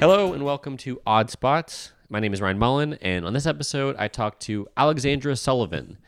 [0.00, 1.90] Hello and welcome to Odd Spots.
[2.08, 5.98] My name is Ryan Mullen, and on this episode, I talked to Alexandra Sullivan.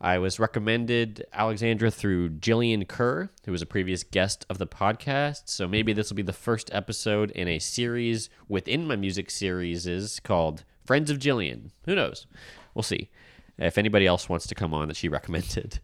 [0.00, 5.42] I was recommended Alexandra through Jillian Kerr, who was a previous guest of the podcast.
[5.46, 9.88] So maybe this will be the first episode in a series within my music series
[9.88, 11.72] is called Friends of Jillian.
[11.86, 12.28] Who knows?
[12.74, 13.10] We'll see.
[13.58, 15.80] If anybody else wants to come on that she recommended.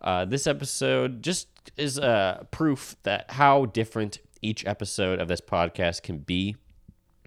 [0.00, 6.02] Uh, this episode just is uh, proof that how different each episode of this podcast
[6.02, 6.56] can be.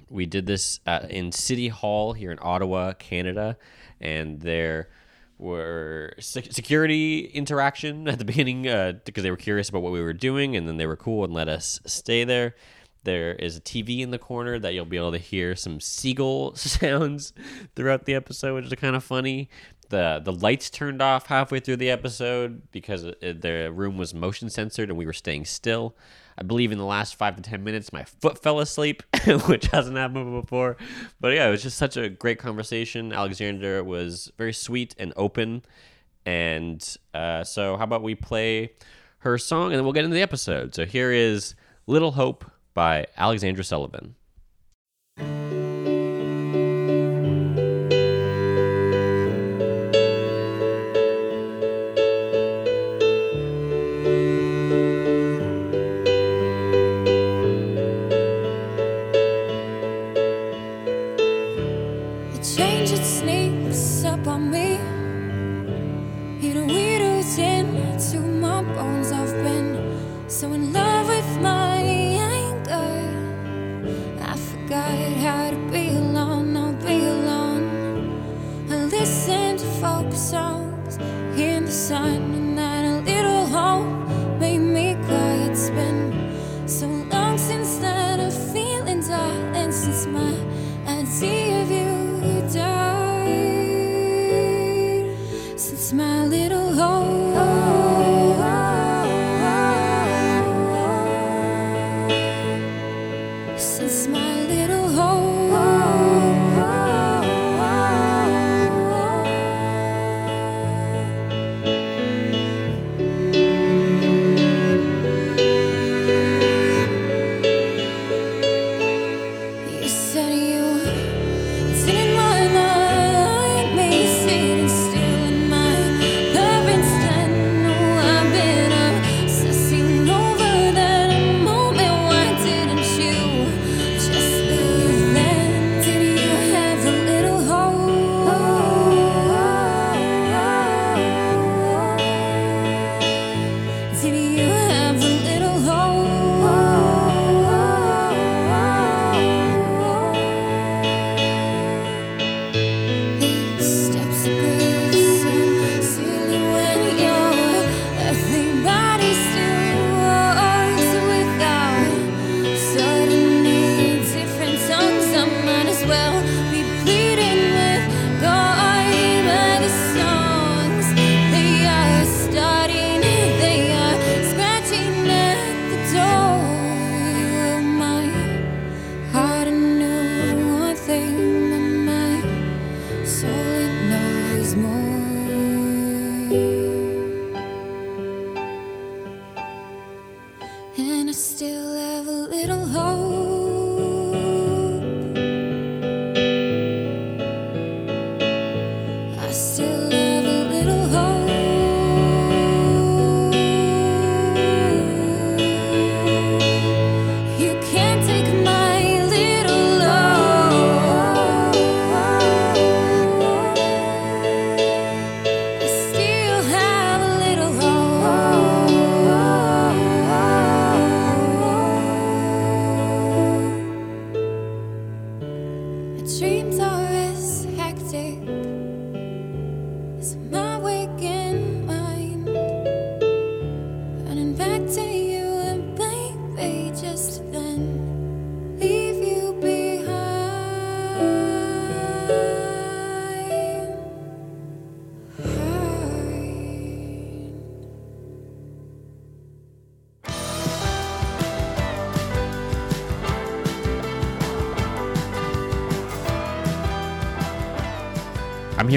[0.10, 3.58] We did this uh, in City Hall here in Ottawa, Canada,
[4.00, 4.90] and there
[5.38, 10.02] were sec- security interaction at the beginning uh, because they were curious about what we
[10.02, 12.56] were doing, and then they were cool and let us stay there.
[13.04, 16.56] There is a TV in the corner that you'll be able to hear some seagull
[16.56, 17.32] sounds
[17.76, 19.50] throughout the episode, which is kind of funny.
[19.90, 24.50] the The lights turned off halfway through the episode because it, the room was motion
[24.50, 25.96] censored and we were staying still.
[26.38, 29.04] I believe in the last five to ten minutes, my foot fell asleep,
[29.48, 30.78] which hasn't happened before.
[31.20, 33.12] But yeah, it was just such a great conversation.
[33.12, 35.64] Alexander was very sweet and open.
[36.26, 38.74] And uh, so, how about we play
[39.20, 40.76] her song and then we'll get into the episode?
[40.76, 41.56] So, here is
[41.88, 44.16] Little Hope by Alexandra Sullivan.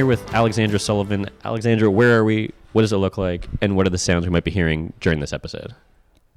[0.00, 1.28] Here with Alexandra Sullivan.
[1.44, 2.50] Alexandra, where are we?
[2.72, 3.46] What does it look like?
[3.60, 5.74] And what are the sounds we might be hearing during this episode?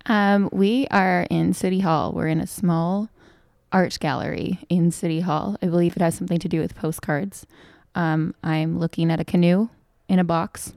[0.05, 2.11] Um, we are in City Hall.
[2.11, 3.07] We're in a small
[3.71, 5.55] art gallery in City Hall.
[5.61, 7.47] I believe it has something to do with postcards.
[7.95, 9.69] Um, I'm looking at a canoe
[10.09, 10.73] in a box,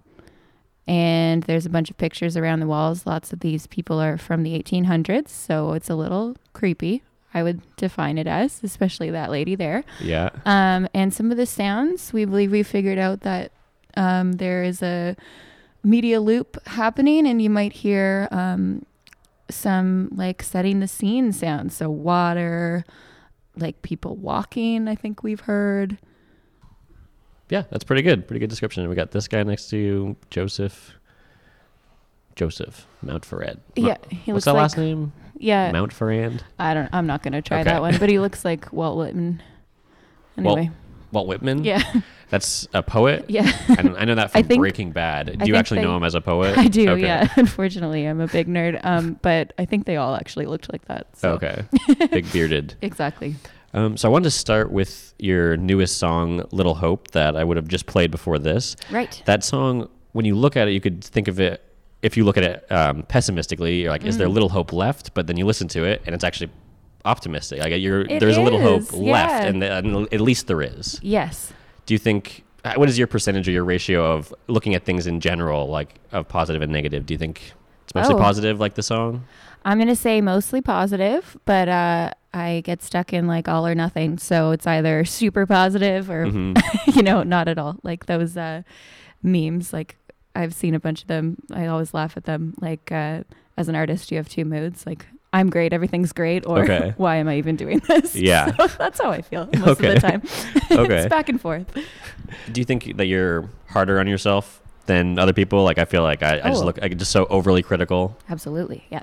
[0.86, 3.04] and there's a bunch of pictures around the walls.
[3.04, 7.02] Lots of these people are from the 1800s, so it's a little creepy.
[7.36, 9.84] I would define it as, especially that lady there.
[10.00, 10.30] Yeah.
[10.46, 13.52] Um, and some of the sounds, we believe we figured out that
[13.94, 15.16] um, there is a
[15.84, 18.86] media loop happening, and you might hear um,
[19.50, 21.76] some like setting the scene sounds.
[21.76, 22.86] So, water,
[23.54, 25.98] like people walking, I think we've heard.
[27.50, 28.26] Yeah, that's pretty good.
[28.26, 28.88] Pretty good description.
[28.88, 30.95] We got this guy next to you, Joseph.
[32.36, 33.58] Joseph Montferrand.
[33.74, 35.12] Yeah, he What's looks that like, last name?
[35.38, 36.40] Yeah, Montferrand.
[36.58, 36.88] I don't.
[36.92, 37.70] I'm not gonna try Okay.
[37.70, 39.42] that one, but he looks like Walt Whitman.
[40.36, 40.70] Walt- Anyway,
[41.12, 41.64] Walt Whitman.
[41.64, 41.82] yeah,
[42.28, 43.24] That's a poet.
[43.28, 43.50] yeah.
[43.68, 45.26] I, don't- I know that from think- Breaking Bad.
[45.38, 46.56] Do I you actually they- know him as a poet?
[46.58, 46.90] I do.
[46.90, 47.02] Okay.
[47.02, 47.28] Yeah.
[47.36, 48.80] Unfortunately, I'm a big nerd.
[48.84, 51.06] Um, but I think they all actually looked like that.
[51.16, 51.32] So.
[51.32, 51.64] Okay.
[52.10, 52.74] Big bearded.
[52.82, 53.36] Exactly.
[53.74, 57.56] Um, so I wanted to start with your newest song, "Little Hope," that I would
[57.58, 58.74] have just played before this.
[58.90, 59.22] Right.
[59.26, 61.62] That song, when you look at it, you could think of it.
[62.06, 64.18] If you look at it um, pessimistically, you're like, "Is Mm.
[64.18, 66.50] there little hope left?" But then you listen to it, and it's actually
[67.04, 67.58] optimistic.
[67.60, 69.48] Like you're, It there's a little hope is, left, yeah.
[69.48, 70.98] and, and at least there is.
[71.02, 71.52] Yes.
[71.86, 72.44] Do you think?
[72.64, 75.90] uh, What is your percentage or your ratio of looking at things in general, like
[76.12, 77.06] of positive and negative?
[77.06, 77.36] Do you think
[77.84, 78.18] it's mostly Oh.
[78.18, 79.24] positive, like the song?
[79.64, 84.18] I'm gonna say mostly positive, but uh, I get stuck in like all or nothing.
[84.18, 86.54] So it's either super positive or hmm
[86.94, 87.76] you know not at all.
[87.82, 88.62] Like those uh,
[89.22, 89.72] memes.
[89.72, 89.96] Like
[90.36, 91.36] I've seen a bunch of them.
[91.52, 92.54] I always laugh at them.
[92.60, 93.22] Like uh,
[93.56, 94.86] as an artist, you have two moods.
[94.86, 96.94] Like I'm great, everything's great, or Okay.
[96.96, 98.14] why am I even doing this?
[98.14, 98.52] Yeah.
[98.56, 99.88] So that's how I feel most Okay.
[99.88, 100.22] of the time.
[100.70, 100.96] Okay.
[100.98, 101.66] it's back and forth.
[102.52, 105.64] Do you think that you're harder on yourself than other people?
[105.64, 106.66] Like I feel like I, I just Oh.
[106.66, 108.16] look I'm just so overly critical.
[108.30, 108.86] Absolutely.
[108.90, 109.02] Yeah.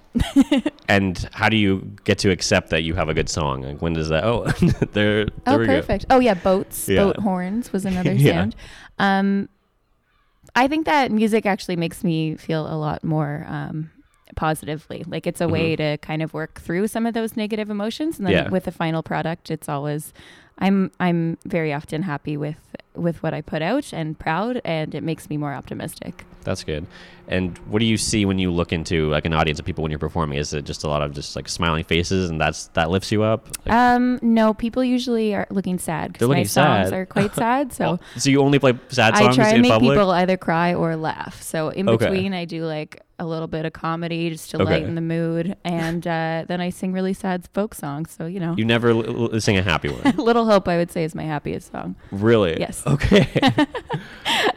[0.88, 3.62] And how do you get to accept that you have a good song?
[3.63, 4.24] Like when does that?
[4.24, 4.45] Oh,
[4.91, 5.75] there, there Oh, we go.
[5.79, 6.06] perfect.
[6.09, 7.03] Oh, yeah, boats, Yeah.
[7.06, 8.31] boat horns was another Yeah.
[8.33, 8.56] sound.
[9.00, 9.50] Um,
[10.55, 13.89] I think that music actually makes me feel a lot more um,
[14.35, 15.03] positively.
[15.07, 18.27] Like it's a way to kind of work through some of those negative emotions, and
[18.27, 18.45] then Mm-hmm.
[18.45, 18.51] Yeah.
[18.51, 20.13] with the final product, it's always.
[20.59, 22.57] I'm I'm very often happy with
[22.95, 26.25] with what I put out and proud, and it makes me more optimistic.
[26.44, 26.85] That's good.
[27.27, 29.91] And what do you see when you look into like an audience of people when
[29.91, 30.38] you're performing?
[30.38, 33.23] Is it just a lot of just like smiling faces and that's that lifts you
[33.23, 33.47] up?
[33.65, 37.71] Like, Um, no, people usually are looking sad because my looking songs are quite sad.
[37.73, 39.95] So oh, so you only play sad songs I try and make public?
[39.95, 41.41] people either cry or laugh.
[41.41, 42.05] So in Okay.
[42.05, 44.66] between, I do like a little bit of comedy just to Okay.
[44.66, 48.12] lighten the mood, and uh, then I sing really sad folk songs.
[48.12, 50.16] So you know, you never l- l- sing a happy one.
[50.18, 51.96] "Little Hope" I would say is my happiest song.
[52.12, 52.60] really?
[52.60, 52.84] Yes.
[52.94, 53.28] Okay.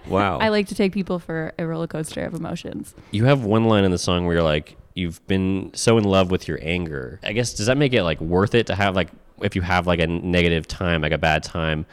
[0.09, 0.39] wow.
[0.39, 2.95] I like to take people for a roller coaster of emotions.
[3.11, 6.31] You have one line in the song where you're like, you've been so in love
[6.31, 7.21] with your anger.
[7.23, 9.09] I guess does that make it like worth it to have like
[9.43, 11.85] if you have like a negative time, like a bad time,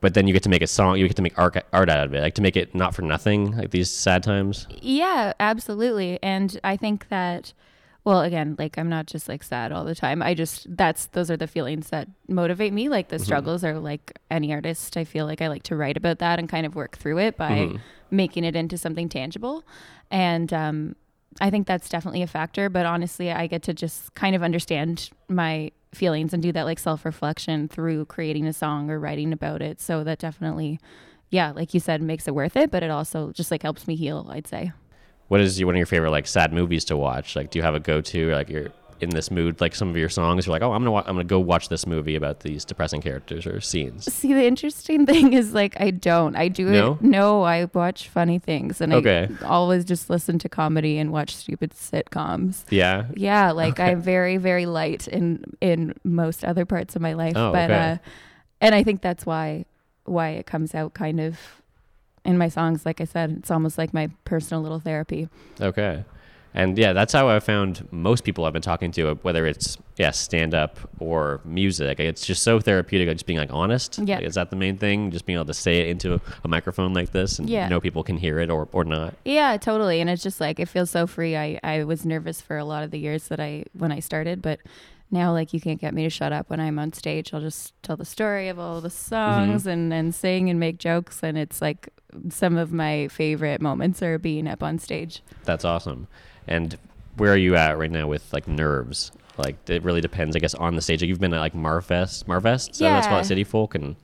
[0.00, 2.06] but then you get to make a song, you get to make art art out
[2.06, 4.66] of it, like to make it not for nothing, like these sad times.
[4.80, 6.18] Yeah, absolutely.
[6.22, 7.52] And I think that
[8.04, 10.22] well, again, like I'm not just like sad all the time.
[10.22, 12.88] I just that's those are the feelings that motivate me.
[12.88, 14.96] Like the struggles are like any artist.
[14.96, 17.36] I feel like I like to write about that and kind of work through it
[17.36, 17.74] by
[18.10, 19.62] making it into something tangible.
[20.10, 20.96] And um
[21.40, 25.10] I think that's definitely a factor, but honestly, I get to just kind of understand
[25.28, 29.80] my feelings and do that like self-reflection through creating a song or writing about it.
[29.80, 30.78] So that definitely
[31.30, 33.96] yeah, like you said, makes it worth it, but it also just like helps me
[33.96, 34.72] heal, I'd say.
[35.28, 37.36] What is your, one of your favorite like sad movies to watch?
[37.36, 38.32] Like, do you have a go to?
[38.32, 40.90] Like, you're in this mood, like some of your songs, you're like, oh, I'm gonna
[40.90, 44.12] wa- I'm gonna go watch this movie about these depressing characters or scenes.
[44.12, 46.36] See, the interesting thing is like I don't.
[46.36, 46.92] I do No?
[46.92, 47.02] it.
[47.02, 49.28] No, I watch funny things, and Okay.
[49.42, 52.64] I always just listen to comedy and watch stupid sitcoms.
[52.70, 53.06] Yeah.
[53.14, 57.52] Yeah, like I'm very, very light in in most other parts of my life, Oh,
[57.52, 57.92] but okay.
[57.92, 57.96] uh,
[58.60, 59.64] and I think that's why
[60.04, 61.38] why it comes out kind of
[62.24, 62.84] in my songs.
[62.84, 65.28] Like I said, it's almost like my personal little therapy.
[65.60, 66.04] Okay.
[66.54, 70.10] And yeah, that's how I found most people I've been talking to, whether it's yeah
[70.10, 72.00] stand up or music.
[72.00, 73.98] It's just so therapeutic, like, just being like honest.
[73.98, 74.16] Yeah.
[74.16, 75.10] Like, is that the main thing?
[75.10, 77.68] Just being able to say it into a microphone like this, and Yeah.
[77.68, 79.14] know people can hear it or or not.
[79.24, 80.00] Yeah, totally.
[80.00, 81.36] And it's just like it feels so free.
[81.36, 84.40] I I was nervous for a lot of the years that I when I started,
[84.42, 84.60] but
[85.10, 87.32] now like you can't get me to shut up when I'm on stage.
[87.32, 89.14] I'll just tell the story of all the mm-hmm.
[89.14, 91.90] songs and and sing and make jokes and it's like
[92.30, 95.22] some of my favorite moments are being up on stage.
[95.44, 96.08] That's awesome.
[96.48, 96.76] And
[97.16, 99.12] where are you at right now with like nerves?
[99.36, 101.00] Like it really depends, I guess, on the stage.
[101.02, 103.10] Like, you've been at like Marvest, Marvest, so that's Yeah.
[103.10, 103.96] called City Folk, and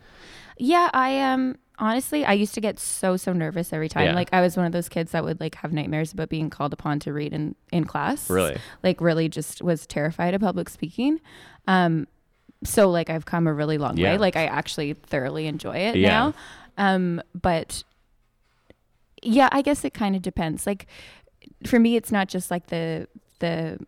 [0.58, 4.04] Yeah, I um honestly I used to get so so nervous every time.
[4.06, 4.14] Yeah.
[4.14, 6.72] Like I was one of those kids that would like have nightmares about being called
[6.72, 8.30] upon to read in in class.
[8.30, 8.56] Really?
[8.84, 11.18] Like really just was terrified of public speaking.
[11.66, 12.06] Um
[12.62, 14.12] so like I've come a really long Yeah.
[14.12, 14.18] way.
[14.18, 16.08] Like I actually thoroughly enjoy it Yeah.
[16.08, 16.34] now.
[16.78, 17.82] Um, but
[19.22, 20.66] yeah, I guess it kind of depends.
[20.66, 20.86] Like
[21.66, 23.08] for me, it's not just like the
[23.40, 23.78] the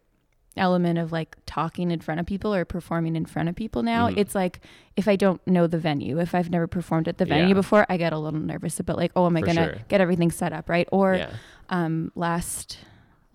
[0.59, 4.09] element of like talking in front of people or performing in front of people now.
[4.09, 4.17] Mhm.
[4.17, 4.61] It's like
[4.97, 7.55] if I don't know the venue, if I've never performed at the venue Yeah.
[7.55, 9.79] before, I get a little nervous about like, oh, am I For gonna sure.
[9.89, 10.89] get everything set up right?
[10.91, 11.31] Or yeah.
[11.69, 12.79] um, last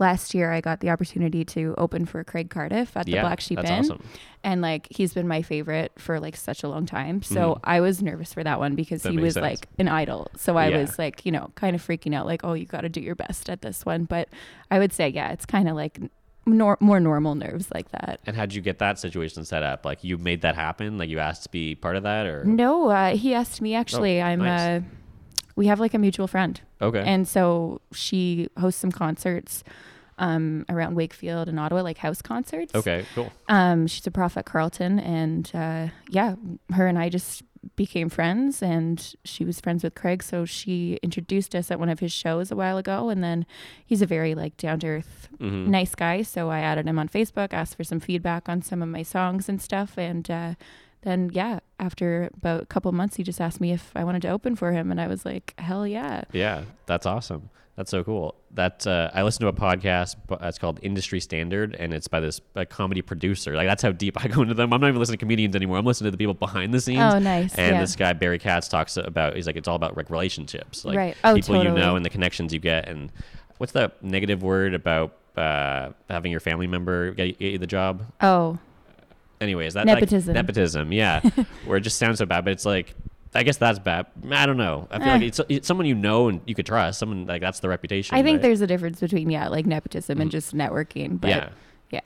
[0.01, 3.21] last year, I got the opportunity to open for Craig Cardiff at the yeah.
[3.21, 4.03] Black Sheep That's Inn, awesome.
[4.43, 7.21] and like he's been my favorite for like such a long time.
[7.21, 7.59] So Mhm.
[7.63, 9.43] I was nervous for that one because That he was sense.
[9.43, 10.27] like an idol.
[10.35, 10.79] So I Yeah.
[10.79, 13.15] was like, you know, kind of freaking out, like, oh, you got to do your
[13.15, 14.03] best at this one.
[14.03, 14.27] But
[14.69, 15.99] I would say, yeah, it's kind of like
[16.47, 18.19] nor- more normal nerves like that.
[18.25, 19.85] And how'd you get that situation set up?
[19.85, 20.97] Like you made that happen?
[20.97, 24.19] Like you asked to be part of that, or No, uh, he asked me actually.
[24.21, 24.41] I'm.
[24.41, 24.81] Oh, nice.
[24.81, 24.85] Uh,
[25.55, 29.63] we have like a mutual friend, okay, and so she hosts some concerts
[30.21, 32.73] um, around Wakefield and Ottawa, like house concerts.
[32.73, 33.29] okay, cool.
[33.49, 36.35] Um, she's a prof at Carleton, and uh, yeah,
[36.73, 37.43] her and I just
[37.75, 41.99] became friends, and she was friends with Craig, so she introduced us at one of
[41.99, 43.45] his shows a while ago, and then
[43.85, 45.67] he's a very like down to earth, Mhm.
[45.67, 46.21] nice guy.
[46.23, 49.47] So I added him on Facebook, asked for some feedback on some of my songs
[49.49, 50.53] and stuff, and uh,
[51.03, 54.29] then yeah, after about a couple months, he just asked me if I wanted to
[54.29, 56.23] open for him, and I was like, hell yeah.
[56.31, 57.49] Yeah, that's awesome.
[57.75, 58.35] That's so cool.
[58.51, 60.15] That uh, I listened to a podcast.
[60.41, 63.55] It's called Industry Standard, and it's by this a comedy producer.
[63.55, 64.73] Like that's how deep I go into them.
[64.73, 65.77] I'm not even listening to comedians anymore.
[65.77, 66.99] I'm listening to the people behind the scenes.
[66.99, 67.55] Oh, nice.
[67.55, 67.81] And yeah.
[67.81, 69.35] this guy Barry Katz talks about.
[69.35, 71.17] He's like, it's all about like relationships, like Right.
[71.23, 72.87] Oh, people you know and the connections you get.
[72.89, 73.11] And
[73.57, 78.03] what's the negative word about uh, having your family member get, get you the job?
[78.21, 78.59] oh,
[79.39, 80.35] Anyways, that Nepotism.
[80.35, 81.21] Like, nepotism, yeah.
[81.65, 82.93] where it just sounds so bad, but it's like.
[83.33, 84.07] I guess that's bad.
[84.29, 84.87] I don't know.
[84.91, 85.13] I feel Eh.
[85.13, 86.99] like it's, it's someone you know and you could trust.
[86.99, 88.17] Someone like that's the reputation.
[88.17, 91.19] I think but- there's a difference between yeah, like nepotism and just networking.
[91.19, 91.49] But yeah.
[91.91, 92.01] yeah.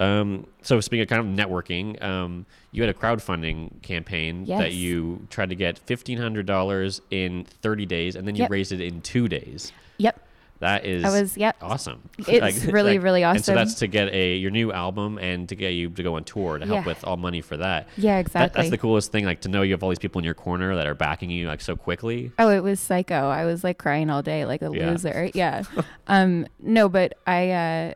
[0.00, 5.26] Um, so speaking of kind of networking, um, you had a crowdfunding campaign that you
[5.30, 8.50] tried to get fifteen hundred dollars in thirty days, and then you Yep.
[8.50, 9.70] raised it in two days.
[9.98, 10.20] Yep.
[10.64, 11.52] That is I was yeah.
[11.60, 12.08] awesome.
[12.18, 13.36] It's really, really awesome.
[13.36, 16.16] And so that's to get a your new album and to get you to go
[16.16, 16.86] on tour to help Yeah.
[16.86, 17.88] with all money for that.
[17.98, 18.60] Yeah, That, exactly.
[18.62, 20.74] that's the coolest thing, like to know you have all these people in your corner
[20.74, 22.32] that are backing you like so quickly.
[22.38, 23.28] Oh, it was psycho.
[23.28, 24.90] I was like crying all day like a Yeah.
[24.90, 25.30] loser.
[25.34, 25.64] Yeah.
[26.06, 27.94] um no, but I uh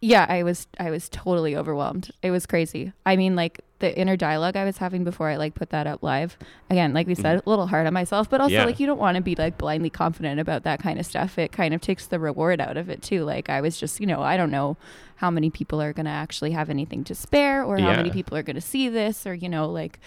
[0.00, 2.10] yeah, I was I was totally overwhelmed.
[2.22, 2.92] It was crazy.
[3.06, 6.02] I mean like the inner dialogue I was having before I like put that up
[6.02, 6.38] live.
[6.70, 8.60] Again, like we said, a little hard on myself, but also Mm-hmm.
[8.60, 8.64] Yeah.
[8.66, 11.38] like you don't want to be like blindly confident about that kind of stuff.
[11.38, 13.24] It kind of takes the reward out of it too.
[13.24, 14.76] Like I was just, you know, I don't know
[15.16, 18.36] how many people are going to actually have anything to spare or how many people
[18.36, 20.00] are going to see this or you know like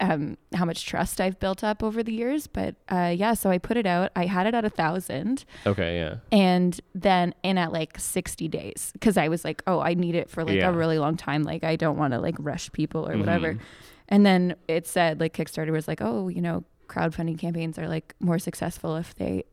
[0.00, 2.46] um, how much trust I've built up over the years.
[2.46, 4.10] But uh, yeah, so I put it out.
[4.14, 6.16] I had it at a thousand, Okay, yeah.
[6.30, 10.30] and then in at like sixty days, because I was like, oh, I need it
[10.30, 10.68] for like Yeah.
[10.68, 11.42] a really long time.
[11.42, 13.54] Like I don't want to like rush people or whatever.
[13.54, 13.60] Mhm.
[14.08, 18.14] And then it said like Kickstarter was like, oh, you know, crowdfunding campaigns are like
[18.20, 19.44] more successful if they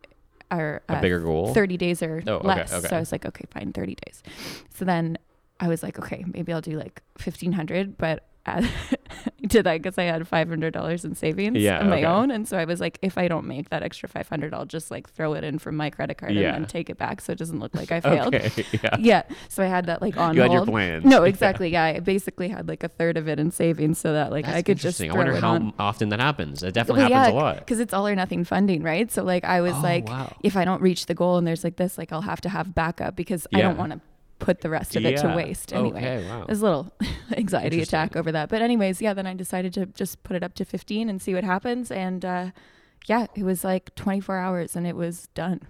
[0.51, 1.53] are A uh, bigger goal.
[1.53, 2.71] 30 days or Oh, okay, less.
[2.71, 2.87] okay.
[2.87, 4.23] So I was like, okay, fine, 30 days.
[4.75, 5.17] So then
[5.59, 8.61] I was like, okay, maybe I'll do like 1500, but I
[9.47, 12.05] did that because I had $500 in savings Yeah, of my okay.
[12.05, 12.31] own.
[12.31, 15.09] And so I was like, if I don't make that extra 500, I'll just like
[15.09, 16.53] throw it in from my credit card Yeah.
[16.53, 17.21] and then take it back.
[17.21, 18.35] So it doesn't look like I failed.
[18.35, 18.51] Okay,
[18.83, 18.95] yeah.
[18.99, 19.23] Yeah.
[19.49, 20.69] So I had that like on You had your hold.
[20.69, 21.01] plan.
[21.05, 21.69] No, exactly.
[21.69, 21.83] Yeah.
[21.83, 24.61] I basically had like a third of it in savings so that like That's I
[24.61, 25.11] could just interesting.
[25.11, 25.73] throw I wonder it how on.
[25.79, 26.61] often that happens.
[26.63, 27.57] It definitely Well, happens yeah, a lot.
[27.59, 29.11] because it's all or nothing funding, right?
[29.11, 30.31] So like I was Oh, like, wow.
[30.43, 32.75] if I don't reach the goal and there's like this, like I'll have to have
[32.75, 33.99] backup because I don't want to
[34.39, 35.99] put the rest of it to waste anyway.
[35.99, 36.43] Okay, wow.
[36.45, 36.93] There's a little
[37.37, 39.13] anxiety attack over that, but anyways, yeah.
[39.13, 42.23] Then I decided to just put it up to 15 and see what happens, and
[42.25, 42.51] uh,
[43.07, 45.61] yeah, it was like 24 hours and it was done.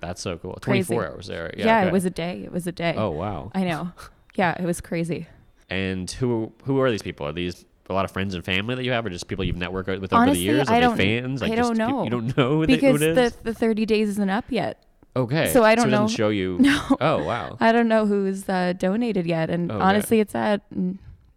[0.00, 0.58] That's so cool.
[0.60, 0.92] Crazy.
[0.94, 1.50] 24 hours there.
[1.56, 1.88] Yeah, Yeah, okay.
[1.88, 2.42] it was a day.
[2.44, 2.94] It was a day.
[2.96, 3.50] Oh, wow.
[3.54, 3.92] I know.
[4.36, 5.28] Yeah, it was crazy.
[5.70, 7.24] And who who are these people?
[7.26, 9.54] Are these a lot of friends and family that you have, or just people you've
[9.54, 10.68] networked with over Honestly, the years?
[10.68, 11.40] Are I they don't- fans?
[11.40, 12.02] Like I just don't know.
[12.02, 14.82] You don't know who, they, who because the the 30 days isn't up yet.
[15.16, 15.52] Okay.
[15.52, 16.58] so I don't it know- show you.
[16.60, 16.80] No.
[17.00, 17.56] Oh, wow.
[17.60, 19.80] I don't know who's uh, donated yet, and Okay.
[19.82, 20.62] honestly, it's at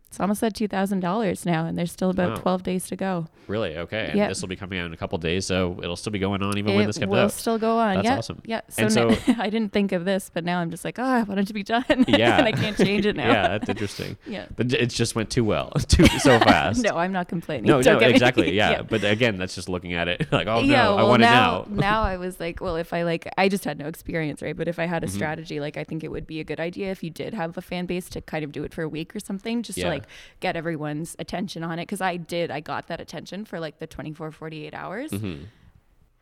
[0.08, 2.36] it's almost at two thousand dollars now, and there's still about Wow.
[2.38, 3.28] twelve days to go.
[3.48, 3.78] Really?
[3.78, 4.08] Okay.
[4.08, 4.28] And Yeah.
[4.28, 6.58] this will be coming out in a couple days, so it'll still be going on
[6.58, 7.18] even when this comes out.
[7.18, 7.96] It will still go on.
[7.96, 8.42] That's yeah, awesome.
[8.46, 8.60] Yeah.
[8.68, 11.24] So, And so- I didn't think of this, but now I'm just like, oh, I
[11.24, 11.86] want it to be done.
[12.10, 12.38] Yeah.
[12.40, 13.28] and I can't change it now.
[13.32, 14.18] yeah, that's interesting.
[14.28, 14.48] yeah.
[14.58, 16.84] But it just went too well, too so fast.
[16.84, 17.68] No, I'm not complaining.
[17.68, 18.54] no, Don't no, exactly.
[18.54, 18.82] Yeah.
[18.82, 21.70] but again, that's just looking at it like, oh yeah, no, I want now, it
[21.70, 21.80] now.
[21.80, 24.58] now I was like, well, if I like, I just had no experience, right?
[24.58, 25.10] But if I had Mm-hmm.
[25.12, 27.56] a strategy, like, I think it would be a good idea if you did have
[27.58, 29.86] a fan base to kind of do it for a week or something, just Yeah.
[29.86, 30.04] to like
[30.40, 31.86] get everyone's attention on it.
[31.88, 35.12] Cause I did, I got that attention for like the 24, 48 hours.
[35.12, 35.46] Mhm.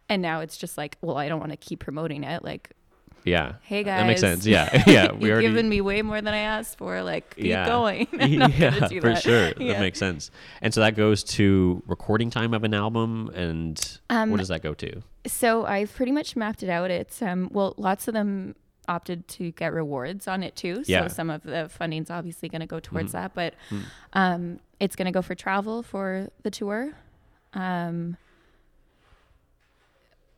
[0.09, 2.43] And now it's just like, well, I don't want to keep promoting it.
[2.43, 2.71] Like,
[3.23, 3.53] Yeah.
[3.63, 4.01] Hey guys.
[4.01, 4.45] That makes sense.
[4.45, 4.83] Yeah.
[4.87, 5.11] Yeah.
[5.11, 5.47] We You've already.
[5.47, 7.01] given me way more than I asked for.
[7.01, 7.65] Like, keep yeah.
[7.65, 8.07] going.
[8.19, 9.21] Yeah, for that.
[9.23, 9.51] sure.
[9.57, 9.73] Yeah.
[9.73, 10.29] That makes sense.
[10.61, 14.61] And so that goes to recording time of an album, and Um, what does that
[14.61, 15.01] go to?
[15.25, 16.91] So I've pretty much mapped it out.
[16.91, 18.55] It's um well, lots of them
[18.87, 20.83] opted to get rewards on it too.
[20.83, 20.99] So Yeah.
[21.01, 21.09] Mm-hmm.
[21.13, 23.53] some of the funding's obviously going to go towards that, but
[24.13, 26.93] um, it's going to go for travel for the tour.
[27.53, 28.17] Um,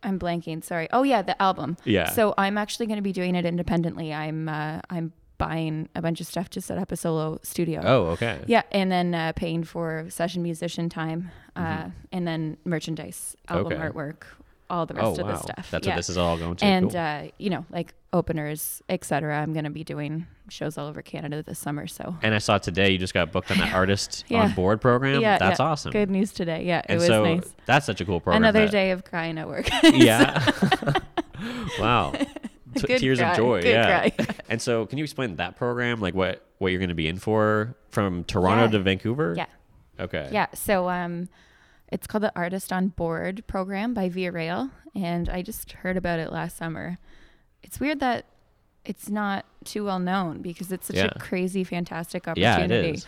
[0.04, 0.64] I'm blanking.
[0.64, 0.88] Sorry.
[0.94, 1.78] Oh yeah, the album.
[1.84, 2.10] Yeah.
[2.12, 4.14] So I'm actually going to be doing it independently.
[4.14, 7.82] I'm uh, I'm buying a bunch of stuff to set up a solo studio.
[7.84, 8.40] Oh, okay.
[8.48, 13.82] Yeah, and then uh, paying for session musician time, uh, and then merchandise, album Mm-hmm.
[13.82, 13.92] Okay.
[13.92, 14.24] artwork,
[14.70, 15.32] all the rest Oh, of wow.
[15.34, 15.72] the stuff.
[15.72, 15.94] That's yeah.
[15.94, 16.66] what this is all going to.
[16.66, 17.00] And cool.
[17.00, 19.38] uh, you know, like openers, etc.
[19.38, 21.88] I'm gonna be doing shows all over Canada this summer.
[21.88, 24.44] So and I saw today you just got booked on that artist Yeah.
[24.44, 25.22] on board program.
[25.22, 25.66] yeah, That's yeah.
[25.66, 25.92] awesome.
[25.92, 26.64] Good news today.
[26.66, 27.54] Yeah, And it was so nice.
[27.66, 28.44] that's such a cool program.
[28.44, 29.68] Another that- day of crying at work.
[29.84, 30.52] Yeah.
[31.80, 32.14] wow.
[32.76, 33.62] T- tears cry, of joy.
[33.62, 34.10] good yeah.
[34.10, 34.28] cry.
[34.50, 36.00] and so, can you explain that program?
[36.00, 39.34] Like what what you're going to be in for from Toronto to Vancouver?
[39.36, 39.46] yeah.
[40.00, 40.30] Okay.
[40.32, 40.48] Yeah.
[40.54, 41.28] So um,
[41.92, 46.20] it's called the Artist on Board program by Via Rail, and I just heard about
[46.20, 46.98] it last summer.
[47.64, 48.26] It's weird that
[48.86, 51.10] it's not too well known because it's such Yeah.
[51.16, 52.74] a crazy, fantastic opportunity.
[52.76, 53.06] Yeah, it is.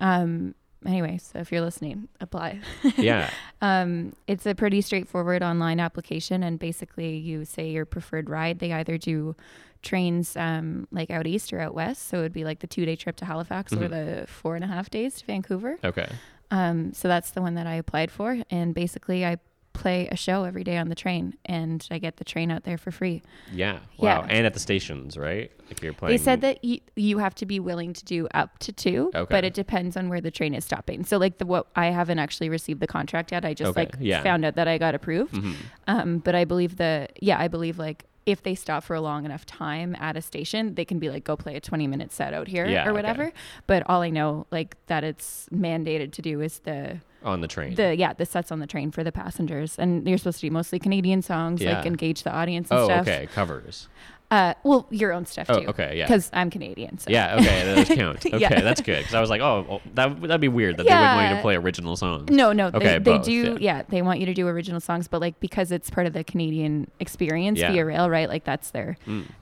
[0.00, 0.54] Um.
[0.86, 2.58] Anyway, so if you're listening, apply.
[2.96, 3.28] Yeah.
[3.60, 8.60] Um, it's a pretty straightforward online application, and basically, you say your preferred ride.
[8.60, 9.36] They either do
[9.82, 12.86] trains um, like out east or out west, so it would be like the two
[12.86, 15.78] day trip to Halifax or the four and a half days to Vancouver.
[15.84, 16.08] Okay.
[16.50, 19.36] Um, so that's the one that I applied for, and basically, I
[19.72, 22.76] play a show every day on the train, and I get the train out there
[22.76, 23.22] for free.
[23.52, 23.78] Yeah.
[23.98, 24.18] Yeah.
[24.18, 24.26] Wow.
[24.28, 25.50] And at the stations, right?
[25.68, 26.12] Like you're playing.
[26.18, 29.32] They said that you, you have to be willing to do up to two, Okay.
[29.32, 31.04] but it depends on where the train is stopping.
[31.04, 33.44] So like the what I haven't actually received the contract yet.
[33.44, 34.16] I just Okay, like yeah.
[34.16, 34.24] Mm-hmm.
[34.24, 35.38] found out that I got approved.
[35.86, 39.24] Um, but I believe the yeah, I believe like if they stop for a long
[39.24, 42.34] enough time at a station, they can be like go play a 20 minute set
[42.34, 43.32] out here Yeah, or whatever.
[43.66, 47.74] But all I know like that it's mandated to do is the on the train.
[47.74, 49.78] the yeah, the sets on the train for the passengers.
[49.78, 51.76] And you're supposed to do mostly Canadian songs, Yeah.
[51.78, 53.02] like engage the audience and oh, stuff.
[53.08, 53.26] okay.
[53.34, 53.88] Covers.
[54.30, 55.66] Uh well, your own stuff Oh, too.
[55.70, 56.06] okay, yeah.
[56.06, 56.98] Because I'm Canadian.
[56.98, 57.36] So Yeah.
[57.40, 57.74] Okay.
[57.74, 58.24] Those count.
[58.26, 58.38] Okay.
[58.38, 58.60] Yeah.
[58.60, 58.98] That's good.
[58.98, 61.36] Because I was like, oh, well, that that'd be weird that they wouldn't want you
[61.36, 62.30] to play original songs.
[62.30, 63.58] No, no, they, Okay, they both, do.
[63.60, 63.78] yeah.
[63.78, 63.82] Yeah.
[63.88, 66.88] they want you to do original songs, but like because it's part of the Canadian
[67.00, 67.70] experience Yeah.
[67.70, 67.72] Mm.
[67.72, 68.28] via rail, right?
[68.28, 68.96] Like that's their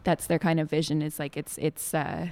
[0.05, 1.03] that's their kind of vision.
[1.03, 2.29] Is like it's it's uh,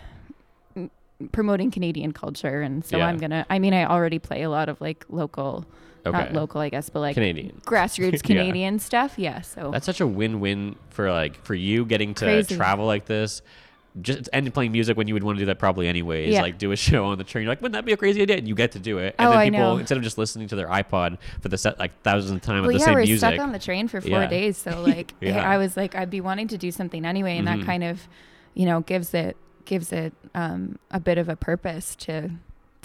[1.33, 3.07] promoting Canadian culture, and so Yeah.
[3.07, 3.47] I'm gonna.
[3.51, 5.67] I mean, I already play a lot of like local,
[6.13, 7.61] not local, I guess, but like Canadian.
[7.65, 8.19] grassroots Yeah.
[8.19, 9.15] Canadian stuff.
[9.19, 12.57] Yeah, so That's such a win-win for like for you getting to Crazy.
[12.57, 13.43] travel like this.
[14.03, 16.31] Just and playing music when you would want to do that probably anyways.
[16.35, 16.43] Yeah.
[16.43, 17.45] Like do a show on the train.
[17.45, 18.37] You're like, wouldn't that be a crazy idea?
[18.37, 19.15] And you get to do it.
[19.19, 19.77] And Oh, then I people know.
[19.79, 22.73] instead of just listening to their iPod for the set like thousandth time well, of
[22.75, 23.19] the yeah, same we're music.
[23.27, 24.27] stuck on the train for four Yeah.
[24.27, 25.39] days, so like Yeah.
[25.39, 25.49] Mm-hmm.
[25.49, 28.07] I was like, I'd be wanting to do something anyway, and that kind of,
[28.53, 32.31] you know, gives it gives it um, a bit of a purpose to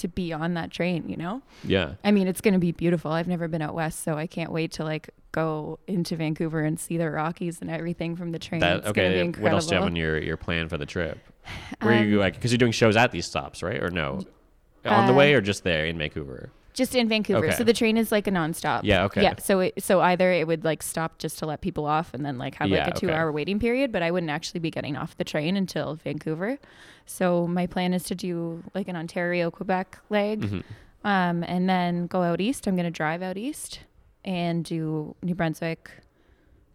[0.02, 1.42] to be on that train, you know.
[1.64, 1.94] yeah.
[2.04, 3.12] I mean, it's going to be beautiful.
[3.12, 6.80] I've never been out west, so I can't wait to like go into Vancouver and
[6.80, 8.60] see the Rockies and everything from the train.
[8.62, 9.20] That it's okay.
[9.22, 9.44] incredible.
[9.44, 11.18] What else do you have on your your plan for the trip?
[11.82, 13.82] Where are you Um, like because you're doing shows at these stops, right?
[13.82, 14.22] Or no?
[14.86, 16.50] On the Uh, way or just there in Vancouver?
[16.74, 17.48] Just in Vancouver.
[17.48, 17.56] Okay.
[17.56, 18.82] So the train is like a nonstop.
[18.84, 19.24] Yeah, okay.
[19.24, 19.36] Yeah.
[19.40, 22.38] So it, so either it would like stop just to let people off and then
[22.38, 23.16] like have Yeah, like a two okay.
[23.16, 26.58] hour waiting period, but I wouldn't actually be getting off the train until Vancouver.
[27.06, 30.60] So my plan is to do like an Ontario Quebec leg, Mm-hmm.
[31.08, 32.68] um, and then go out east.
[32.68, 33.82] I'm gonna drive out east
[34.24, 35.92] and do New Brunswick,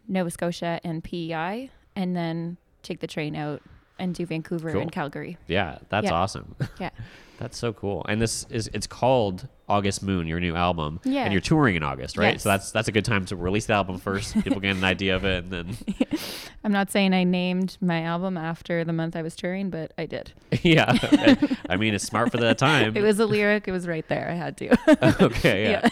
[0.08, 3.62] Nova Scotia, and PEI, and then take the train out
[3.98, 4.82] and do Vancouver Cool.
[4.82, 5.38] and Calgary.
[5.46, 6.12] Yeah, that's Yeah.
[6.12, 6.54] awesome.
[6.80, 6.90] Yeah.
[7.38, 8.04] That's so cool.
[8.08, 11.00] And this is it's called August Moon, your new album.
[11.04, 11.24] Yeah.
[11.24, 12.34] And you're touring in August, right?
[12.34, 12.42] Yes.
[12.44, 14.34] So that's that's a good time to release the album first.
[14.42, 15.76] People get an idea of it and then
[16.64, 20.06] I'm not saying I named my album after the month I was touring, but I
[20.06, 20.32] did.
[20.62, 20.96] Yeah.
[21.68, 22.96] I mean it's smart for that time.
[22.96, 23.66] It was a lyric.
[23.66, 24.28] It was right there.
[24.30, 25.22] I had to.
[25.24, 25.88] okay, yeah.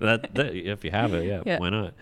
[0.00, 1.58] that, that if you have it, yeah, Yeah.
[1.58, 1.94] why not?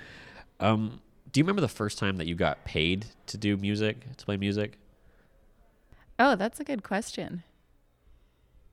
[0.58, 4.24] Um do you remember the first time that you got paid to do music, to
[4.24, 4.78] play music?
[6.18, 7.42] oh, that's a good question.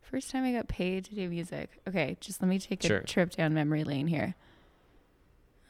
[0.09, 1.69] First time I got paid to do music.
[1.87, 2.97] Okay, just let me take Sure.
[2.97, 4.35] a trip down memory lane here.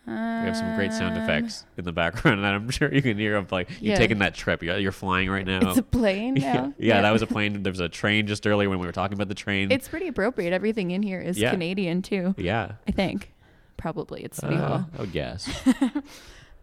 [0.08, 3.17] We have some great sound Uh, effects in the background that I'm sure you can
[3.19, 3.97] hear of like you Yeah.
[3.97, 4.63] taking that trip.
[4.63, 5.69] You're, you're flying right now.
[5.69, 6.54] It's a plane yeah.
[6.54, 6.73] now.
[6.80, 7.62] yeah, that was a plane.
[7.62, 9.71] There was a train just earlier when we were talking about the train.
[9.71, 10.52] It's pretty appropriate.
[10.54, 11.52] Everything in here is Yeah.
[11.52, 12.34] Canadian too.
[12.38, 12.71] yeah.
[12.88, 13.34] I think.
[13.78, 14.89] Probably it's City Uh, Hall.
[14.97, 15.47] I would guess.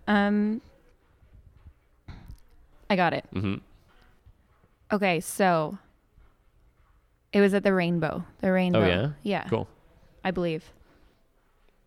[0.09, 0.61] Um,
[2.91, 3.27] I got it.
[3.33, 3.57] hmm
[4.93, 5.79] Okay, so
[7.33, 8.25] it was at the Rainbow.
[8.41, 8.83] The oh, Rainbow.
[8.83, 9.09] Oh, yeah?
[9.23, 9.49] Yeah.
[9.49, 9.69] Cool.
[10.25, 10.73] I believe.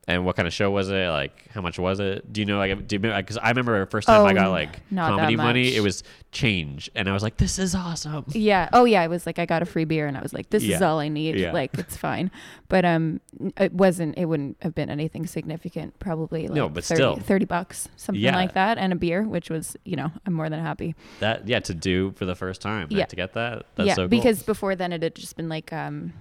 [0.08, 1.08] And what kind of show was it?
[1.10, 2.34] Like, how much was it?
[2.34, 2.58] Do you know?
[2.58, 5.82] Like, do you because I remember first time I Oh, got like comedy money, it
[5.82, 8.70] was change, and I was like, "This is awesome." Yeah.
[8.74, 9.02] Oh yeah.
[9.04, 10.98] I was like, I got a free beer, and I was like, this is all
[11.00, 11.36] I need.
[11.36, 11.52] Yeah.
[11.52, 12.32] Like, it's fine.
[12.70, 13.22] But um,
[13.58, 14.18] it wasn't.
[14.18, 16.00] It wouldn't have been anything significant.
[16.00, 17.16] Probably like No, but 30, still.
[17.18, 18.36] 30 bucks, something Yeah.
[18.36, 20.96] like that, and a beer, which was, you know, I'm more than happy.
[21.20, 23.06] That yeah, to do for the first time, Yeah.
[23.06, 23.66] to get that.
[23.76, 24.10] That's yeah, so cool.
[24.10, 26.14] because before then it had just been like, um,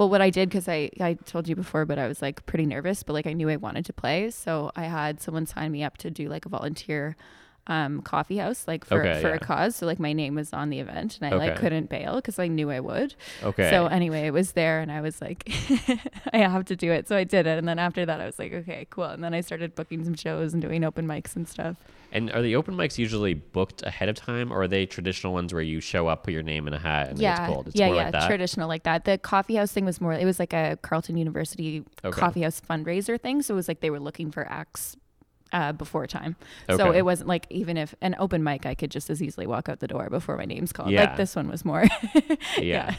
[0.00, 2.64] well, what I did because I I told you before, but I was like pretty
[2.64, 5.84] nervous, but like I knew I wanted to play, so I had someone sign me
[5.84, 7.16] up to do like a volunteer.
[7.66, 9.34] Um, coffee house like for Okay, for yeah.
[9.36, 12.16] a cause so like my name was on the event and I like couldn't bail
[12.16, 15.48] because I knew I would okay, So anyway, it was there, and I was like,
[16.32, 17.06] I have to do it.
[17.06, 19.04] So I did it, and then after that, I was like, okay, cool.
[19.04, 21.76] And then I started booking some shows and doing open mics and stuff.
[22.12, 25.52] and are the open mics usually booked ahead of time, or are they traditional ones
[25.52, 27.68] where you show up, put your name in a hat, and yeah, it's pulled?
[27.68, 28.26] It's yeah, more yeah, like that.
[28.26, 29.04] traditional like that.
[29.04, 30.14] The coffee house thing was more.
[30.14, 32.18] It was like a Carleton University Okay.
[32.20, 33.42] coffee house fundraiser thing.
[33.42, 34.96] So it was like they were looking for acts.
[35.52, 36.36] Uh, before time,
[36.68, 39.68] so it wasn't like even if an open mic, I could just as easily walk
[39.68, 40.90] out the door before my name's called.
[40.90, 41.04] Yeah.
[41.04, 41.84] Like this one was more,
[42.58, 42.94] yeah.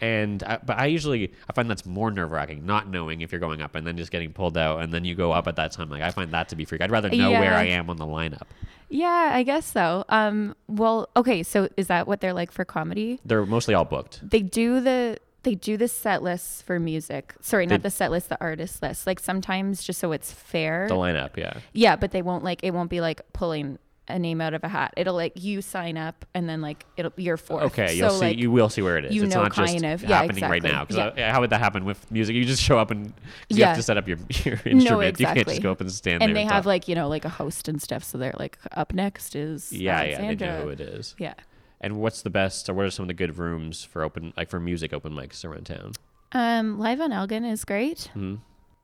[0.00, 3.40] And I, but I usually I find that's more nerve wracking, not knowing if you're
[3.40, 5.72] going up and then just getting pulled out, and then you go up at that
[5.72, 5.90] time.
[5.90, 6.80] Like I find that to be freak.
[6.82, 8.46] I'd rather know where I am on the lineup.
[8.88, 10.04] yeah, I guess so.
[10.08, 13.18] Um, well, okay, so is that what they're like for comedy?
[13.24, 14.28] They're mostly all booked.
[14.28, 17.34] they do the they do the set lists for music.
[17.40, 19.06] Sorry, They- not the set list, the artist list.
[19.06, 20.86] Like sometimes just so it's fair.
[20.88, 21.54] The lineup, yeah.
[21.72, 23.78] yeah, but they won't like it won't be like pulling
[24.10, 24.92] a name out of a hat.
[24.96, 27.64] It'll like you sign up and then like it'll you're fourth.
[27.64, 28.24] Okay, you'll so, see.
[28.26, 29.14] like, you will see where it is.
[29.14, 30.84] you it's know not just kind of- yeah, happening right now.
[30.84, 32.34] Because how would that happen with music?
[32.34, 33.06] You just show up and
[33.48, 33.68] you Yeah.
[33.68, 34.84] have to set up your, your instrument.
[34.84, 35.40] No, exactly.
[35.40, 36.34] You can't just go up and stand and there.
[36.34, 36.66] they and have talk.
[36.68, 38.02] like you know like a host and stuff.
[38.04, 41.14] So they're like up next is yeah, yeah, they know who it is.
[41.18, 41.34] Yeah.
[41.80, 44.48] And what's the best, or what are some of the good rooms for open, like
[44.50, 45.92] for music open mics around town?
[46.32, 48.10] Um, live on Elgin is great.
[48.14, 48.36] hmm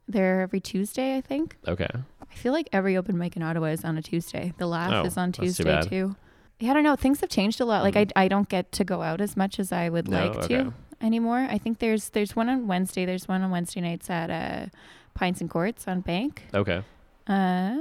[0.08, 1.56] They're every Tuesday, I think.
[1.66, 1.88] Okay.
[2.30, 4.52] I feel like every open mic in Ottawa is on a Tuesday.
[4.58, 5.88] The Laugh Oh, is on too Tuesday bad.
[5.88, 6.14] too.
[6.60, 6.94] Yeah, I don't know.
[6.96, 7.82] Things have changed a lot.
[7.82, 8.12] Like Mhm.
[8.16, 10.16] I, I don't get to go out as much as I would No?
[10.28, 10.62] like Okay.
[10.64, 11.46] to anymore.
[11.50, 13.04] I think there's there's one on Wednesday.
[13.04, 14.66] There's one on Wednesday nights at uh,
[15.14, 16.44] Pints and Quarts on Bank.
[16.54, 16.82] Okay.
[17.26, 17.76] Uh,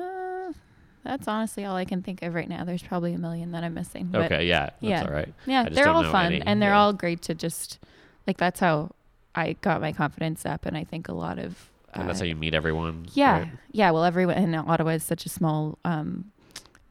[1.03, 2.63] that's honestly all I can think of right now.
[2.63, 4.07] There's probably a million that I'm missing.
[4.11, 4.45] But okay.
[4.47, 4.65] Yeah.
[4.65, 5.03] That's yeah.
[5.05, 5.33] all right.
[5.45, 6.41] yeah, they're all fun any.
[6.41, 6.79] and they're Yeah.
[6.79, 7.79] all great to just
[8.27, 8.91] like that's how
[9.35, 12.27] I got my confidence up and I think a lot of And that's uh, how
[12.27, 13.07] you meet everyone.
[13.13, 13.51] yeah, right?
[13.71, 13.91] yeah.
[13.91, 16.31] Well, everyone in Ottawa is such a small um,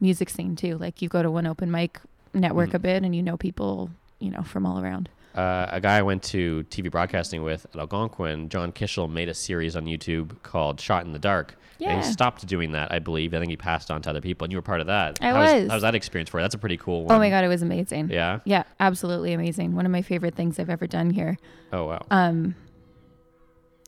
[0.01, 0.77] music scene too.
[0.79, 2.01] Like you go to one open mic,
[2.35, 2.75] network Mhm.
[2.75, 5.09] a bit, and you know people, you know, from all around.
[5.35, 9.35] Uh, a guy I went to TV broadcasting with at Algonquin, John Kishel, made a
[9.35, 11.57] series on YouTube called Shot in the Dark.
[11.79, 11.95] Yeah.
[11.95, 13.35] And he stopped doing that, I believe.
[13.35, 15.19] I think he passed on to other people, and you were part of that.
[15.21, 15.69] I how was.
[15.69, 16.45] How was that experience for you?
[16.45, 17.17] That's a pretty cool one.
[17.17, 18.11] Oh my god, it was amazing.
[18.11, 18.41] Yeah.
[18.45, 19.75] Yeah, absolutely amazing.
[19.75, 21.39] One of my favorite things I've ever done here.
[21.73, 22.07] Oh wow.
[22.11, 22.55] Um,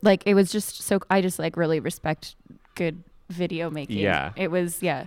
[0.01, 2.35] like it was just so I just like really respect
[2.75, 3.97] good video making.
[3.97, 4.31] Yeah.
[4.35, 5.05] it was yeah,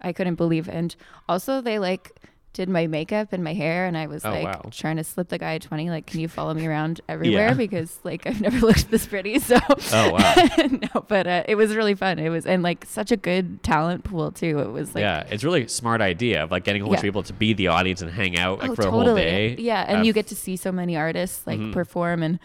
[0.00, 0.68] I couldn't believe.
[0.68, 0.74] It.
[0.74, 0.96] And
[1.28, 2.12] also they like
[2.52, 4.62] did my makeup and my hair, and I was Oh, like wow.
[4.72, 5.88] trying to slip the guy a twenty.
[5.88, 7.54] Like, can you follow me around everywhere Yeah.
[7.54, 9.38] because like I've never looked this pretty.
[9.38, 9.58] So
[9.92, 10.34] Oh wow.
[10.94, 12.18] no, but uh, it was really fun.
[12.18, 14.58] It was and like such a good talent pool too.
[14.58, 16.98] It was like yeah, it's really a smart idea of like getting a whole bunch
[17.00, 19.04] of people to be the audience and hang out like oh, for a totally.
[19.06, 19.56] whole day.
[19.58, 21.72] Yeah, and you get to see so many artists like Mhm.
[21.72, 22.40] perform, and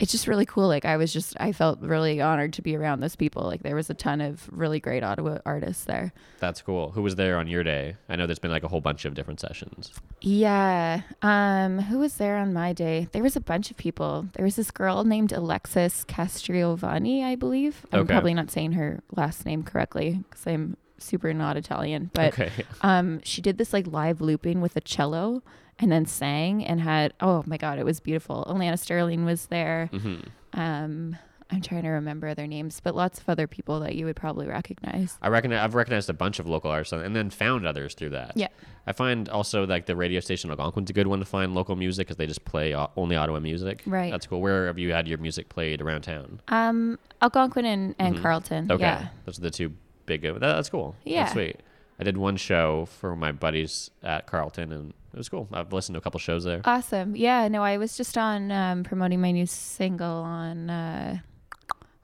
[0.00, 0.68] it's just really cool.
[0.68, 3.42] Like I was just, I felt really honored to be around those people.
[3.42, 6.12] Like there was a ton of really great Ottawa artists there.
[6.38, 6.92] That's cool.
[6.92, 7.96] Who was there on your day?
[8.08, 9.92] I know there's been like a whole bunch of different sessions.
[10.20, 11.00] Yeah.
[11.22, 13.08] Um, who was there on my day?
[13.10, 14.28] There was a bunch of people.
[14.34, 17.84] There was this girl named Alexis Castriovani, I believe.
[17.92, 18.12] I'm Okay.
[18.12, 22.50] probably not saying her last name correctly because I'm super not Italian, but okay.
[22.82, 25.42] um, she did this like live looping with a cello
[25.78, 28.44] and then sang and had oh my god, it was beautiful.
[28.48, 29.88] Alana Sterling was there.
[29.92, 30.16] hmm
[30.52, 31.16] Um,
[31.50, 34.46] I'm trying to remember their names, but lots of other people that you would probably
[34.46, 35.16] recognize.
[35.22, 38.32] I reckon I've recognized a bunch of local artists and then found others through that.
[38.36, 38.48] Yeah.
[38.86, 42.06] I find also like the radio station Algonquin's a good one to find local music
[42.06, 43.82] because they just play only Ottawa music.
[43.86, 44.10] Right.
[44.12, 44.42] That's cool.
[44.42, 46.42] Where have you had your music played around town?
[46.48, 48.22] Um, Algonquin and, and Mhm.
[48.22, 48.70] Carleton.
[48.70, 48.82] Okay.
[48.82, 49.08] Yeah.
[49.24, 49.72] Those are the two
[50.04, 50.20] big.
[50.22, 50.96] That, that's cool.
[51.04, 51.22] Yeah.
[51.22, 51.60] That's sweet.
[51.98, 55.48] I did one show for my buddies at Carleton and it was cool.
[55.52, 56.60] I've listened to a couple shows there.
[56.64, 57.16] Awesome.
[57.16, 57.48] Yeah.
[57.48, 61.18] No, I was just on um, promoting my new single on uh,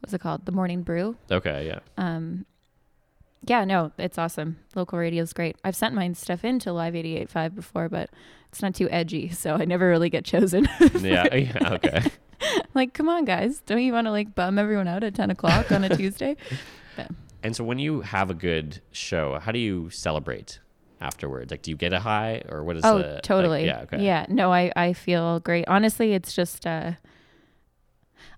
[0.00, 0.46] what's it called?
[0.46, 1.16] The Morning Brew.
[1.30, 1.66] Okay.
[1.66, 1.80] Yeah.
[1.96, 2.46] Um,
[3.44, 3.64] yeah.
[3.64, 4.58] No, it's awesome.
[4.74, 5.56] Local radio is great.
[5.64, 8.10] I've sent my stuff into Live 88.5 before, but
[8.48, 10.68] it's not too edgy, so I never really get chosen.
[11.00, 11.26] yeah.
[11.34, 11.72] Yeah.
[11.74, 12.10] Okay.
[12.74, 13.60] like, come on, guys!
[13.66, 16.36] Don't you want to like bum everyone out at 10 o'clock on a Tuesday?
[17.42, 20.60] And so when you have a good show, how do you celebrate
[21.00, 21.50] afterwards?
[21.50, 23.80] Like, do you get a high or what is oh the like- totally yeah.
[23.83, 24.04] Okay.
[24.04, 26.92] yeah no i i feel great honestly it's just uh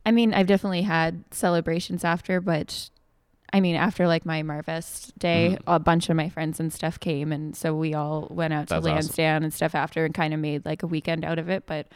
[0.05, 2.91] I mean, I've definitely had celebrations after, but
[3.53, 5.63] I mean, after like my Marvest day, Mhm.
[5.67, 8.75] a bunch of my friends and stuff came, and so we all went out to
[8.75, 8.95] That's awesome.
[8.95, 11.67] Lansdowne and stuff after, and kind of made like a weekend out of it.
[11.67, 11.89] But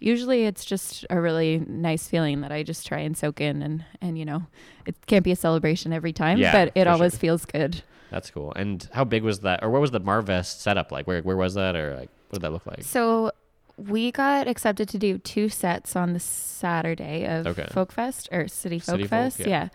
[0.00, 3.84] usually, it's just a really nice feeling that I just try and soak in, and
[4.00, 4.46] and you know,
[4.86, 7.20] it can't be a celebration every time, Yeah, but it always sure.
[7.20, 7.82] feels good.
[8.10, 8.52] That's cool.
[8.56, 11.06] And how big was that, or what was the Marvest setup like?
[11.06, 12.82] Where where was that, or like what did that look like?
[12.82, 13.30] So
[13.76, 17.66] we got accepted to do two sets on the Saturday of Okay.
[17.70, 19.40] Folk Fest or City Folk City Folk, Fest.
[19.40, 19.46] yeah.
[19.46, 19.68] yeah.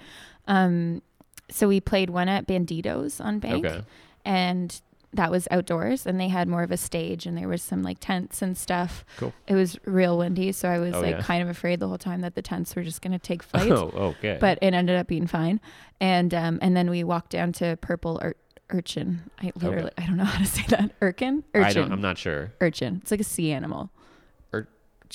[0.47, 1.01] Um,
[1.49, 3.81] so we played one at Banditos on Bank, Okay.
[4.25, 4.81] and
[5.13, 7.97] that was outdoors, and they had more of a stage, and there was some like
[7.99, 9.05] tents and stuff.
[9.17, 9.33] Cool.
[9.47, 11.21] It was real windy, so I was Oh, like yeah.
[11.21, 13.71] kind of afraid the whole time that the tents were just gonna take flight.
[13.71, 14.37] Oh, okay.
[14.39, 15.59] But it ended up being fine,
[16.01, 18.35] and um, and then we walked down to Purple Ur-
[18.71, 19.21] Urchin.
[19.41, 20.91] I literally I don't know how to say that.
[21.01, 21.43] Urchin.
[21.53, 21.63] Urchin.
[21.69, 21.91] I don't.
[21.91, 22.53] I'm not sure.
[22.59, 22.99] urchin.
[23.01, 23.91] It's like a sea animal.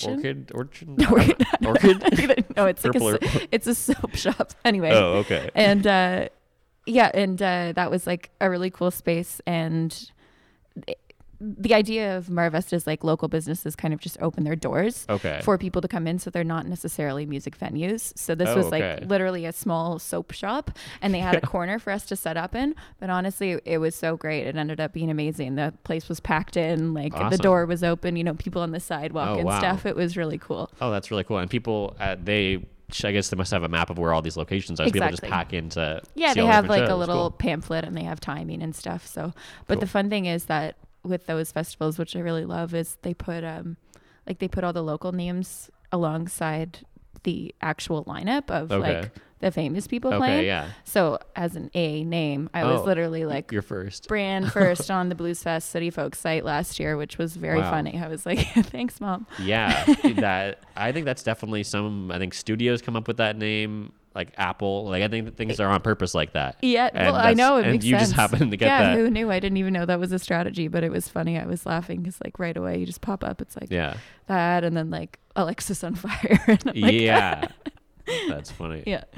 [0.06, 1.42] Orchid, orchid, No, orchid.
[1.66, 2.44] orchid.
[2.56, 4.52] no, it's like a, it's a soap shop.
[4.64, 5.50] Anyway, Oh, okay.
[5.56, 6.28] and uh,
[6.88, 9.40] yeah, and uh, that was like a really cool space.
[9.46, 9.90] And
[10.86, 10.98] th-
[11.40, 15.40] the idea of Marvest is like local businesses kind of just open their doors Okay.
[15.44, 18.12] for people to come in, so they're not necessarily music venues.
[18.18, 18.98] So this Oh, was okay.
[18.98, 22.36] like literally a small soap shop, and they had a corner for us to set
[22.36, 22.74] up in.
[22.98, 24.48] But honestly, it was so great.
[24.48, 25.54] It ended up being amazing.
[25.54, 28.16] The place was packed in, like the door was open.
[28.16, 29.58] You know, people on the sidewalk Oh, and wow.
[29.60, 29.86] stuff.
[29.86, 30.70] It was really cool.
[30.80, 31.38] Oh, that's really cool.
[31.38, 32.66] And people, uh, they,
[33.04, 34.86] I guess they must have a map of where all these locations are.
[34.86, 36.00] So people just pack into.
[36.14, 37.30] Yeah, they have like a little Cool.
[37.32, 39.06] pamphlet and they have timing and stuff.
[39.06, 39.32] So,
[39.66, 39.80] but Cool.
[39.80, 43.44] the fun thing is that with those festivals, which I really love, is they put
[43.44, 43.76] um,
[44.26, 46.80] like they put all the local names alongside
[47.24, 49.00] the actual lineup of Okay.
[49.00, 50.46] like the famous people Okay, playing.
[50.46, 50.68] yeah.
[50.84, 54.08] So as an A name, I Oh, was literally like You're first.
[54.08, 57.70] brand first on the Blues Fest City Folk site last year, which was very Wow.
[57.70, 57.98] funny.
[57.98, 59.26] I was like, thanks, mom.
[59.38, 59.84] Yeah,
[60.16, 62.10] that I think that's definitely some.
[62.10, 64.86] I think studios come up with that name, like Apple.
[64.86, 66.56] Like I think things are on purpose like that.
[66.60, 68.08] Yeah, And well, I know it and makes you sense.
[68.10, 68.96] just happen to get yeah, that.
[68.96, 69.30] who knew?
[69.30, 71.38] I didn't even know that was a strategy, but it was funny.
[71.38, 73.40] I was laughing because like right away you just pop up.
[73.40, 73.96] It's like Yeah,
[74.26, 76.64] that, and then like Alexisonfire.
[76.64, 77.46] like, yeah.
[78.28, 78.82] That's funny.
[78.86, 79.04] yeah.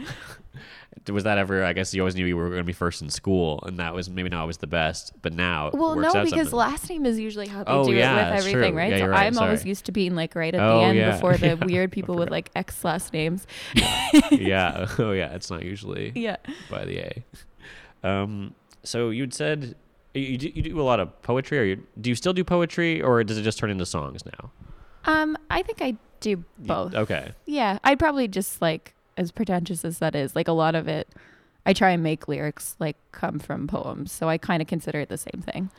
[1.08, 1.64] Was that ever?
[1.64, 3.94] I guess you always knew you were going to be first in school, and that
[3.94, 6.50] was maybe not always the best, but now Well, no, because something.
[6.52, 8.78] last name is usually how they Oh, do yeah, it with everything, true.
[8.78, 8.90] right?
[8.92, 11.12] Yeah, so right, I'm always used to being like right at Oh, the end yeah.
[11.12, 13.46] before the weird people with like X last names.
[14.30, 14.86] yeah.
[14.98, 15.32] Oh, yeah.
[15.34, 16.36] It's not usually Yeah.
[16.70, 17.24] by the A.
[18.08, 18.54] Um.
[18.82, 19.76] So you'd said
[20.14, 23.00] you do, you do a lot of poetry, or you, do you still do poetry,
[23.02, 24.50] or does it just turn into songs now?
[25.04, 26.94] Um, I think I do both.
[26.94, 27.32] Okay.
[27.46, 31.08] Yeah, I'd probably just like as pretentious as that is, like a lot of it.
[31.66, 35.08] I try and make lyrics like come from poems, so I kind of consider it
[35.08, 35.70] the same thing.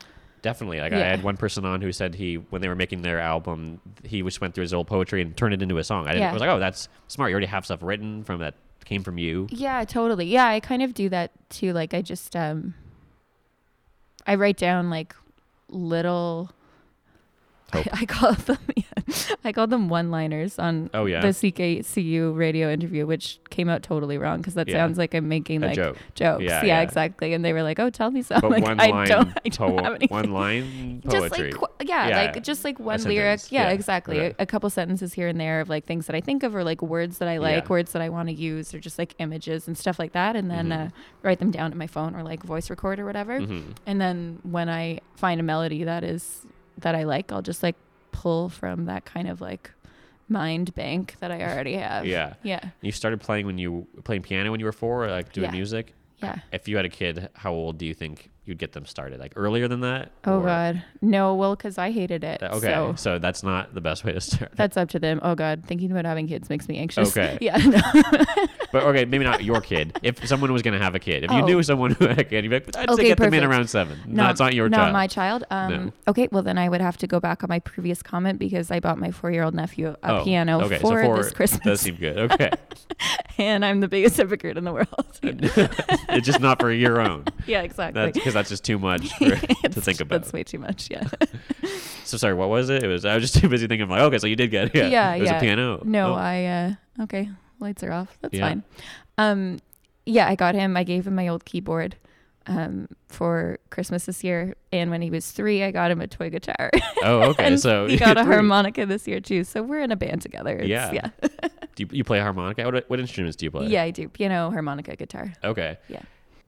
[0.42, 0.80] Definitely.
[0.80, 3.80] Like I had one person on who said he, when they were making their album,
[4.04, 6.06] he just went through his old poetry and turned it into a song.
[6.06, 6.30] I, didn't, Yeah.
[6.30, 7.30] I was like, oh, that's smart.
[7.30, 9.46] You already have stuff written from that came from you.
[9.50, 10.26] Yeah, totally.
[10.26, 11.72] Yeah, I kind of do that too.
[11.72, 12.74] Like I just um
[14.26, 15.14] I write down like
[15.68, 16.50] little
[17.72, 17.86] Hope.
[17.92, 18.58] I, call them
[19.44, 24.18] I call them one-liners on Oh yeah, the CKCU radio interview, which came out totally
[24.18, 24.76] wrong because that Yeah.
[24.76, 25.96] sounds like I'm making a like joke.
[26.14, 26.44] jokes.
[26.44, 27.32] Yeah, Yeah, exactly.
[27.32, 29.48] And they were like, "Oh, tell me something." But like, one I line, don't, I
[29.48, 30.08] don't po- have anything.
[30.16, 31.52] one line Just poetry.
[31.52, 33.40] like qu- yeah, like just like one lyric.
[33.50, 34.18] Yeah, exactly.
[34.18, 36.64] A, a couple sentences here and there of like things that I think of or
[36.64, 39.66] like words that I like, words that I want to use, or just like images
[39.66, 40.86] and stuff like that, and then Mhm.
[40.86, 40.90] uh,
[41.22, 43.40] write them down in my phone or like voice record or whatever.
[43.40, 43.74] Mhm.
[43.86, 46.46] And then when I find a melody that is
[46.78, 47.76] that I like, I'll just like
[48.12, 49.70] pull from that kind of like
[50.28, 52.06] mind bank that I already have.
[52.06, 52.34] Yeah.
[52.42, 52.70] Yeah.
[52.80, 55.52] You started playing when you playing piano when you were four, or like doing Yeah.
[55.52, 55.94] music.
[56.22, 56.38] Yeah.
[56.52, 59.20] If you had a kid, how old do you think you'd get them started?
[59.20, 60.10] Like earlier than that?
[60.24, 61.34] Oh Or- God, no.
[61.34, 62.42] Well, because I hated it.
[62.42, 64.52] Okay, So so that's not the best way to start.
[64.56, 65.20] that's up to them.
[65.22, 67.16] Oh God, thinking about having kids makes me anxious.
[67.16, 67.38] Okay.
[67.42, 67.56] Yeah.
[67.58, 67.80] No.
[68.72, 69.98] But okay, maybe not your kid.
[70.02, 71.44] If someone was going to have a kid, if you Oh.
[71.44, 73.44] knew someone who had a kid, you'd be like, I'd say Okay, get them in
[73.44, 73.98] around seven.
[74.06, 74.92] No, it's not your not child.
[74.94, 75.44] my child.
[75.50, 75.92] Um, No.
[76.08, 78.80] Okay, well then I would have to go back on my previous comment because I
[78.80, 82.16] bought my four-year-old nephew a Oh, piano okay, so for this Christmas, Does seem good.
[82.16, 82.48] Okay,
[83.38, 84.88] and I'm the biggest hypocrite in the world.
[85.22, 87.24] it's just not for your own.
[87.46, 88.00] yeah, exactly.
[88.34, 90.22] That's because that's just too much for, to think about.
[90.22, 90.88] That's way too much.
[90.90, 91.08] Yeah.
[92.04, 92.82] So sorry, what was it?
[92.82, 94.74] It was I was just too busy thinking like, okay, so you did get it.
[94.74, 95.36] Yeah, Yeah, it was yeah.
[95.36, 95.80] a piano.
[95.84, 96.14] No, Oh.
[96.16, 98.18] I uh okay, lights are off.
[98.20, 98.48] That's Yeah.
[98.48, 98.62] fine.
[99.16, 99.60] Um
[100.04, 101.96] yeah, I got him I gave him my old keyboard
[102.48, 106.28] um for Christmas this year and when he was 3 I got him a toy
[106.28, 106.70] guitar.
[107.02, 107.56] Oh, okay.
[107.56, 108.34] so he got a three.
[108.34, 109.44] harmonica this year too.
[109.44, 110.58] So we're in a band together.
[110.58, 110.92] It's- Yeah.
[110.92, 111.28] Yeah.
[111.76, 112.64] Do you, you play harmonica?
[112.64, 113.68] What, what instruments do you play?
[113.68, 114.08] Yeah, I do.
[114.08, 115.32] Piano, harmonica, guitar.
[115.42, 115.78] Okay.
[115.88, 116.02] Yeah.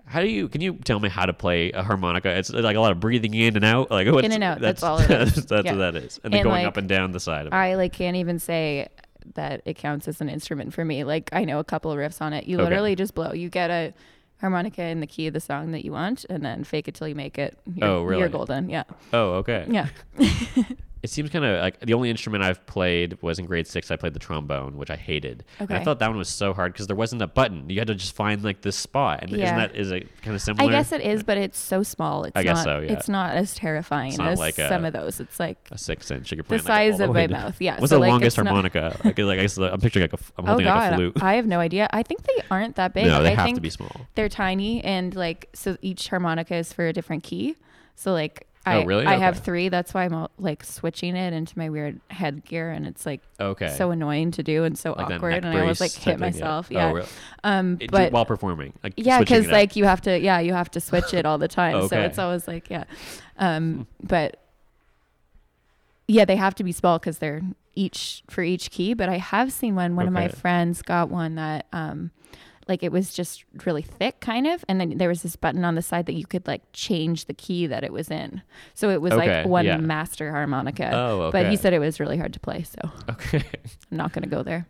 [0.06, 0.48] How do you?
[0.48, 2.28] Can you tell me how to play a harmonica?
[2.30, 3.90] It's like a lot of breathing in and out.
[3.90, 5.46] Like what's, In and out, that's all it is.
[5.46, 5.72] That's Yeah.
[5.72, 6.20] what that is.
[6.22, 7.56] And then going like, up and down the side of it.
[7.56, 8.88] I like can't even say
[9.34, 11.04] that it counts as an instrument for me.
[11.04, 12.44] Like I know a couple of riffs on it.
[12.46, 12.64] You Okay.
[12.64, 13.32] literally just blow.
[13.32, 13.94] You get a
[14.40, 17.08] harmonica in the key of the song that you want, and then fake it till
[17.08, 17.56] you make it.
[17.74, 18.20] You're, Oh, really?
[18.20, 18.68] You're golden.
[18.68, 18.84] Yeah.
[19.12, 19.64] Oh, okay.
[19.70, 19.88] Yeah.
[21.04, 23.90] It seems kind of like the only instrument I've played was in grade six.
[23.90, 25.44] I played the trombone, which I hated.
[25.58, 27.68] And I thought that one was so hard because there wasn't a button.
[27.68, 29.18] You had to just find like this spot.
[29.22, 30.66] And isn't that is it kind of similar?
[30.66, 32.24] I guess it is, but it's so small.
[32.24, 32.92] It's I guess not, so, yeah.
[32.92, 35.20] It's not as terrifying not as like a- some of those.
[35.20, 36.30] It's like a six inch.
[36.30, 37.60] You could the play, like, size of my mouth.
[37.60, 37.78] Yeah.
[37.78, 38.98] What's so, the like, longest harmonica?
[39.04, 41.22] like, like I guess I'm picturing like a, I'm Oh holding like a God, flute.
[41.22, 41.86] I have no idea.
[41.92, 43.08] I think they aren't that big.
[43.08, 43.94] no, they I have to be small.
[44.14, 47.56] they're tiny and like so each harmonica is for a different key.
[47.94, 49.04] So like Oh, I really?
[49.04, 49.68] I have three.
[49.68, 53.68] That's why I'm like switching it into my weird headgear and it's like Okay.
[53.68, 56.20] so annoying to do and so Like awkward and I always like hit type thing,
[56.20, 56.26] yeah.
[56.26, 56.68] myself.
[56.70, 56.92] Oh, Yeah.
[56.92, 57.08] really?
[57.44, 60.70] Um It- but while performing, like yeah, because like you have to yeah, you have
[60.72, 61.88] to switch it all the time.
[61.88, 62.84] So it's always like yeah.
[63.38, 64.38] Um but
[66.06, 67.42] yeah, they have to be small because they're
[67.74, 68.94] each for each key.
[68.94, 69.96] But I have seen one.
[69.96, 72.10] One of my friends got one that um
[72.68, 75.74] like it was just really thick kind of and then there was this button on
[75.74, 78.42] the side that you could like change the key that it was in
[78.74, 79.76] so it was Okay, like one yeah.
[79.76, 81.42] master harmonica Oh, okay.
[81.42, 82.78] but he said it was really hard to play so
[83.10, 83.42] okay.
[83.90, 84.66] i'm not going to go there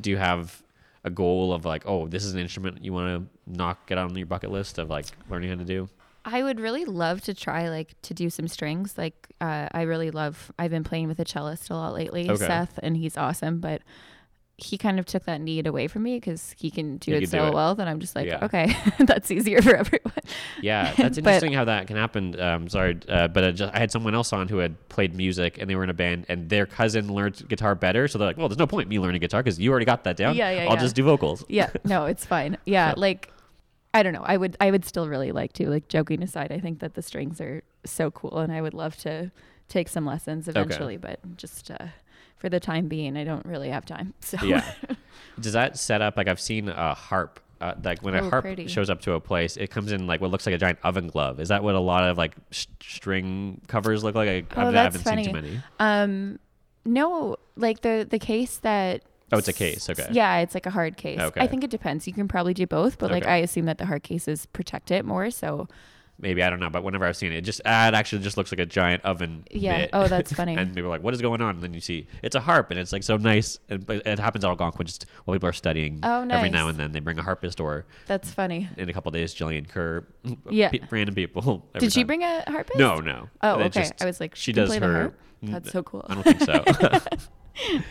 [0.00, 0.62] Do you have
[1.04, 4.14] a goal of like, oh, this is an instrument you want to knock get on
[4.16, 5.88] your bucket list of like learning how to do?
[6.24, 8.96] I would really love to try like to do some strings.
[8.96, 10.52] Like uh, I really love.
[10.60, 12.46] I've been playing with a cellist a lot lately, Okay.
[12.46, 13.58] Seth, and he's awesome.
[13.58, 13.82] But
[14.62, 17.20] he kind of took that need away from me because he can do He it
[17.22, 17.54] can do so it.
[17.54, 18.44] well that I'm just like, Yeah.
[18.44, 20.12] okay, that's easier for everyone.
[20.60, 22.38] Yeah, that's But- interesting how that can happen.
[22.40, 25.58] Um, sorry, uh, but I, just, I had someone else on who had played music
[25.60, 28.08] and they were in a band and their cousin learned guitar better.
[28.08, 30.16] So they're like, well, there's no point me learning guitar because you already got that
[30.16, 30.34] down.
[30.36, 30.80] Yeah, yeah, I'll yeah.
[30.80, 31.44] just do vocals.
[31.48, 32.56] yeah, no, it's fine.
[32.64, 32.94] Yeah, Yeah.
[32.96, 33.30] like
[33.94, 34.22] I don't know.
[34.24, 35.68] I would I would still really like to.
[35.68, 38.96] Like joking aside, I think that the strings are so cool, and I would love
[38.98, 39.30] to
[39.68, 40.96] take some lessons eventually.
[40.96, 41.88] But just uh,
[42.42, 44.12] for the time being, I don't really have time.
[44.20, 44.64] So Yeah.
[45.40, 47.38] Does that set up like I've seen a harp?
[47.60, 48.66] Uh, like when a Oh, harp pretty.
[48.66, 51.06] shows up to a place, it comes in like what looks like a giant oven
[51.06, 51.38] glove.
[51.38, 54.28] Is that what a lot of like sh- string covers look like?
[54.28, 55.24] I, Oh, I that's haven't funny.
[55.24, 55.60] seen too many.
[55.78, 56.40] Um,
[56.84, 59.02] no, like the the case that.
[59.30, 60.08] Oh, it's a case, okay.
[60.10, 61.20] Yeah, it's like a hard case.
[61.20, 61.40] Okay.
[61.40, 62.06] I think it depends.
[62.08, 65.04] You can probably do both, but like I assume that the hard cases protect it
[65.04, 65.30] more.
[65.30, 65.68] So
[66.22, 68.36] Maybe I don't know, but whenever I've seen it, it just ah, it actually just
[68.36, 69.44] looks like a giant oven.
[69.50, 69.88] Yeah.
[69.92, 70.56] Oh, that's funny.
[70.56, 72.70] and people are like, "What is going on?" And then you see it's a harp,
[72.70, 73.58] and it's like so nice.
[73.68, 75.98] And it happens at Algonquin just while people are studying.
[76.04, 76.38] Oh, nice.
[76.38, 78.68] Every now and then they bring a harpist, or that's funny.
[78.76, 80.06] in a couple of days, Jillian Kerr.
[80.48, 80.68] Yeah.
[80.70, 81.66] pe- random people.
[81.78, 82.78] Did she bring a harpist?
[82.78, 83.28] No, no.
[83.42, 83.80] Oh, It okay.
[83.80, 84.92] just- I was like, she does play the her.
[84.92, 85.18] harp?
[85.42, 86.06] That's so cool.
[86.08, 87.82] I don't think so.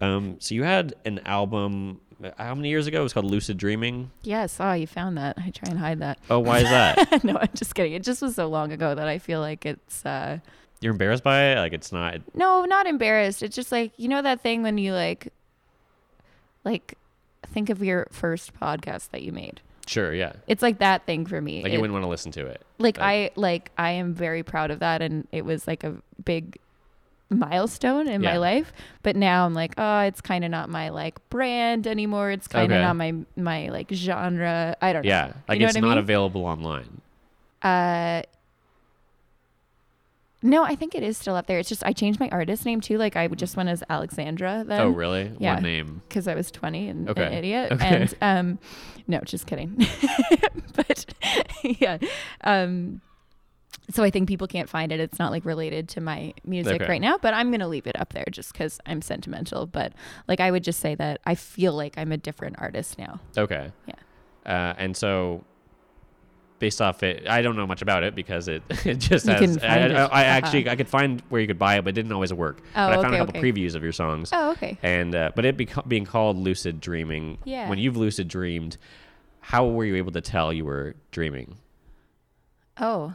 [0.00, 2.00] um, so you had an album.
[2.24, 3.00] Uh, How many years ago?
[3.00, 4.10] It was called Lucid Dreaming.
[4.22, 4.56] Yes.
[4.60, 5.36] Oh, you found that.
[5.38, 6.18] I try and hide that.
[6.30, 7.22] Oh, why is that?
[7.24, 7.92] no, I'm just kidding.
[7.92, 10.38] It just was so long ago that I feel like it's uh
[10.80, 11.58] You're embarrassed by it?
[11.58, 12.16] Like it's not.
[12.34, 13.42] no, not embarrassed.
[13.42, 15.32] It's just like you know that thing when you like
[16.64, 16.94] like
[17.52, 19.60] think of your first podcast that you made.
[19.86, 20.32] Sure, yeah.
[20.46, 21.62] It's like that thing for me.
[21.62, 22.62] Like It- you wouldn't want to listen to it.
[22.78, 25.94] like like- I like I am very proud of that and it was like a
[26.24, 26.58] big
[27.30, 28.32] milestone in Yeah.
[28.32, 32.30] my life but now I'm like oh it's kind of not my like brand anymore
[32.30, 32.82] it's kind of Okay.
[32.82, 35.98] not my my like genre I don't know Yeah, like know it's not mean?
[35.98, 37.00] available online.
[37.62, 38.22] Uh,
[40.42, 41.58] no, I think it is still up there.
[41.58, 42.98] It's just I changed my artist name too.
[42.98, 44.78] Like I just went as Alexandra then.
[44.82, 45.32] oh, really?
[45.38, 45.54] yeah.
[45.54, 46.02] One name.
[46.06, 47.72] Because I was 20 and an idiot.
[47.72, 47.86] Okay.
[47.86, 48.58] And um,
[49.08, 49.74] no, just kidding.
[50.76, 51.06] but
[51.62, 51.96] yeah.
[52.42, 53.00] Um,
[53.90, 55.00] so I think people can't find it.
[55.00, 56.88] It's not like related to my music Okay.
[56.90, 59.66] right now, but I'm gonna leave it up there just because I'm sentimental.
[59.66, 59.92] But
[60.28, 63.20] like I would just say that I feel like I'm a different artist now.
[63.36, 63.70] Okay.
[63.86, 63.94] Yeah.
[64.46, 65.44] Uh, and so,
[66.58, 69.56] based off it, I don't know much about it because it it just You has.
[69.58, 69.92] can I, it.
[69.92, 70.14] I, I Uh-huh.
[70.22, 72.60] actually I could find where you could buy it, but it didn't always work.
[72.70, 73.52] Oh, but I found okay, a couple okay.
[73.52, 74.30] previews of your songs.
[74.32, 74.78] Oh, okay.
[74.82, 77.38] And uh, but it beco- being called lucid dreaming.
[77.44, 77.68] Yeah.
[77.68, 78.78] When you've lucid dreamed,
[79.40, 81.56] how were you able to tell you were dreaming?
[82.80, 83.14] Oh,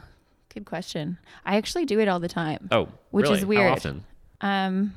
[0.52, 1.18] good question.
[1.44, 2.68] I actually do it all the time.
[2.70, 3.38] Oh, Which really?
[3.38, 3.66] is weird.
[3.68, 4.04] How often?
[4.40, 4.94] Um,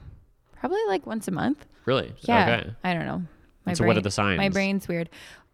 [0.59, 1.65] probably like once a month.
[1.85, 2.13] Really?
[2.21, 2.60] Yeah.
[2.62, 2.71] Okay.
[2.83, 3.23] I don't know.
[3.65, 4.37] My so what are the signs?
[4.37, 5.10] My brain's weird.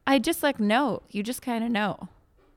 [0.08, 1.02] I just like know.
[1.10, 2.10] You just kind of know.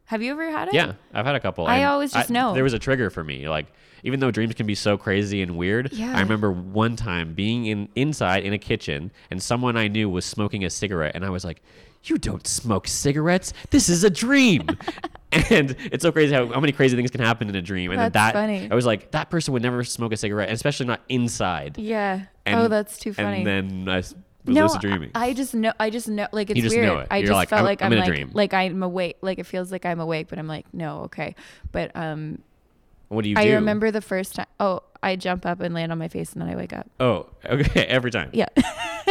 [0.06, 0.74] Have you ever had it?
[0.74, 1.66] Yeah, I've had a couple.
[1.66, 2.54] I always just know.
[2.54, 3.48] There was a trigger for me.
[3.48, 3.66] Like
[4.02, 6.16] even though dreams can be so crazy and weird, Yeah.
[6.16, 10.24] I remember one time being in inside in a kitchen and someone I knew was
[10.24, 11.62] smoking a cigarette, and I was like,
[12.04, 13.52] "You don't smoke cigarettes.
[13.70, 14.66] This is a dream."
[15.32, 17.90] and it's so crazy how, how many crazy things can happen in a dream.
[17.90, 18.68] And then That's that funny.
[18.70, 21.78] I was like, that person would never smoke a cigarette, and especially not inside.
[21.78, 22.24] Yeah.
[22.44, 23.38] And, oh, that's too funny.
[23.38, 25.10] And then I was no, dreaming.
[25.14, 25.72] I I just know.
[25.78, 26.26] I just know.
[26.32, 26.86] Like it's you just weird.
[26.86, 27.08] know it.
[27.10, 28.30] I You're just like, felt I'm- like I'm I'm, in a like dream.
[28.34, 29.18] like I'm awake.
[29.20, 31.34] Like it feels like I'm awake, but I'm like no, okay.
[31.70, 32.42] But um,
[33.12, 33.40] What do you do?
[33.42, 33.54] I do?
[33.56, 34.46] remember the first time.
[34.58, 36.88] Oh, I jump up and land on my face, and then I wake up.
[36.98, 37.84] Oh, okay.
[37.86, 38.30] Every time.
[38.32, 38.46] Yeah.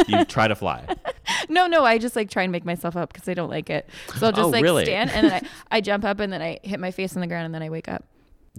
[0.07, 0.83] you try to fly.
[1.49, 3.87] no, no, I just like try and make myself up because I don't like it.
[4.17, 4.85] So I'll just Oh, like really?
[4.85, 7.27] stand and then I, I jump up and then I hit my face on the
[7.27, 8.03] ground and then I wake up.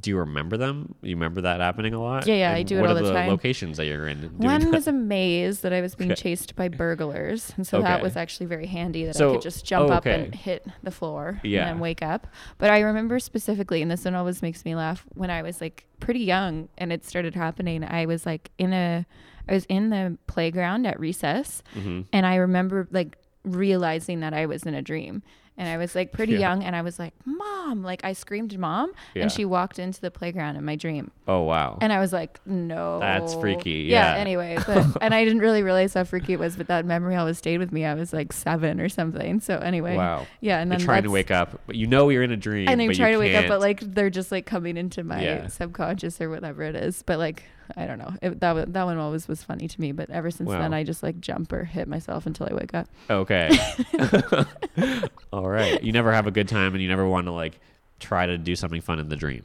[0.00, 0.94] Do you remember them?
[1.02, 2.26] You remember that happening a lot?
[2.26, 3.28] Yeah, yeah, I do it what all the the time.
[3.28, 4.20] locations that you're in?
[4.22, 4.70] doing One that?
[4.72, 6.22] was a maze that I was being Okay.
[6.22, 9.90] chased by burglars, and so that was actually very handy that I could just jump
[9.90, 11.60] oh, up and hit the floor Yeah.
[11.60, 12.26] and then wake up.
[12.56, 15.84] But I remember specifically, and this one always makes me laugh, when I was like
[16.00, 17.84] pretty young and it started happening.
[17.84, 19.04] I was like in a,
[19.46, 22.00] I was in the playground at recess, Mm-hmm.
[22.14, 25.22] and I remember like realizing that I was in a dream.
[25.58, 26.38] And I was like pretty Yeah.
[26.40, 29.22] young, and I was like, "Mom!" Like I screamed, "Mom!" Yeah.
[29.24, 31.76] And she walked into the playground in my dream, Oh wow.
[31.82, 32.98] and I was like, no.
[33.00, 34.14] That's freaky, yeah.
[34.16, 37.36] anyway, but, and I didn't really realize how freaky it was, but that memory always
[37.36, 37.84] stayed with me.
[37.84, 39.40] I was like seven or something.
[39.40, 39.94] So anyway.
[39.94, 40.26] wow.
[40.40, 40.58] Yeah.
[40.58, 42.66] And You're then trying to wake up, but you know you're in a dream.
[42.68, 45.04] And I but try you to wake up, but like they're just like coming into
[45.04, 45.46] my Yeah.
[45.48, 47.02] subconscious or whatever it is.
[47.02, 47.42] But like,
[47.76, 48.12] I don't know.
[48.20, 49.92] It, that, that one always was funny to me.
[49.92, 50.58] But ever since Wow.
[50.60, 52.88] then, I just like jump or hit myself until I wake up.
[53.10, 53.50] Okay.
[55.32, 55.82] All right.
[55.82, 57.58] You never have a good time, and you never want to like
[58.00, 59.44] try to do something fun in the dream.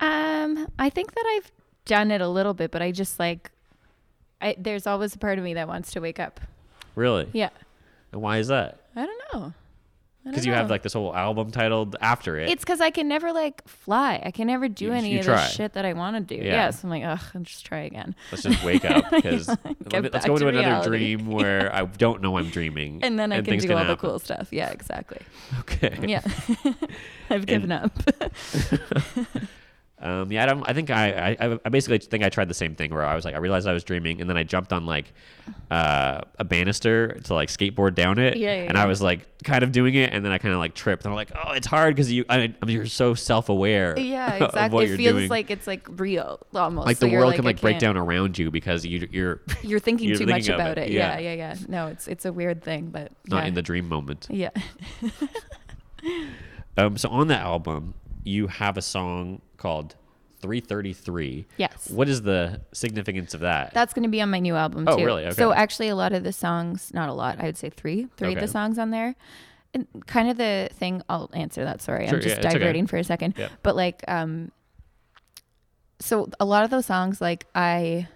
[0.00, 1.50] Um, I think that I've
[1.84, 3.50] done it a little bit, but I just like,
[4.40, 6.40] I, there's always a part of me that wants to wake up.
[6.94, 7.28] Really?
[7.32, 7.50] Yeah.
[8.12, 8.80] And why is that?
[8.96, 9.52] I don't know.
[10.24, 12.48] Because you have like this whole album titled after it.
[12.48, 14.22] It's because I can never like fly.
[14.24, 15.36] I can never do You- any you of try.
[15.36, 16.40] the shit that I want to do.
[16.42, 16.70] Yeah.
[16.70, 18.14] So I'm like, ugh, I'll just try again.
[18.30, 19.46] Let's just wake up because
[19.88, 21.16] Get let's back go to into another reality.
[21.16, 23.84] dream where I don't know I'm dreaming, And then I can things do all the
[23.84, 23.96] happen.
[24.10, 24.48] cool stuff.
[24.52, 25.18] Yeah, exactly.
[25.60, 25.98] Okay.
[26.06, 26.22] Yeah.
[27.28, 27.92] I've given up.
[30.02, 30.68] Um, yeah, I don't.
[30.68, 33.24] I think I, I, I basically think I tried the same thing where I was
[33.24, 35.12] like, I realized I was dreaming, and then I jumped on like
[35.70, 39.62] uh, a banister to like skateboard down it, Yeah, yeah, and I was like kind
[39.62, 41.68] of doing it, and then I kind of like tripped, and I'm like, oh, it's
[41.68, 44.86] hard because you, I, I mean, you're so self aware, yeah, exactly.
[44.86, 45.28] It feels doing.
[45.30, 46.86] like it's like real almost.
[46.86, 50.08] like So the world can like break down around you because you, you're You're thinking
[50.08, 50.92] you're too thinking much about it, it.
[50.92, 51.18] yeah.
[51.18, 51.34] Yeah.
[51.34, 53.48] yeah, yeah, No, it's it's a weird thing, but not yeah.
[53.48, 54.26] in the dream moment.
[54.30, 54.50] yeah.
[56.76, 57.94] Um, so on the album,
[58.24, 59.96] you have a song called
[60.40, 61.46] 333.
[61.56, 61.88] Yes.
[61.90, 63.72] What is the significance of that?
[63.74, 65.04] That's going to be on my new album Oh, too.
[65.04, 65.24] really?
[65.26, 65.34] Okay.
[65.34, 68.34] So actually, a lot of the songs, not a lot, I would say three, three
[68.34, 69.14] of the songs on there.
[69.74, 71.80] And kind of the thing, I'll answer that.
[71.80, 72.58] Sorry, Sure, I'm just yeah, it's okay.
[72.58, 73.34] diverting for a second.
[73.62, 74.50] But like, um,
[75.98, 78.08] so a lot of those songs, like I,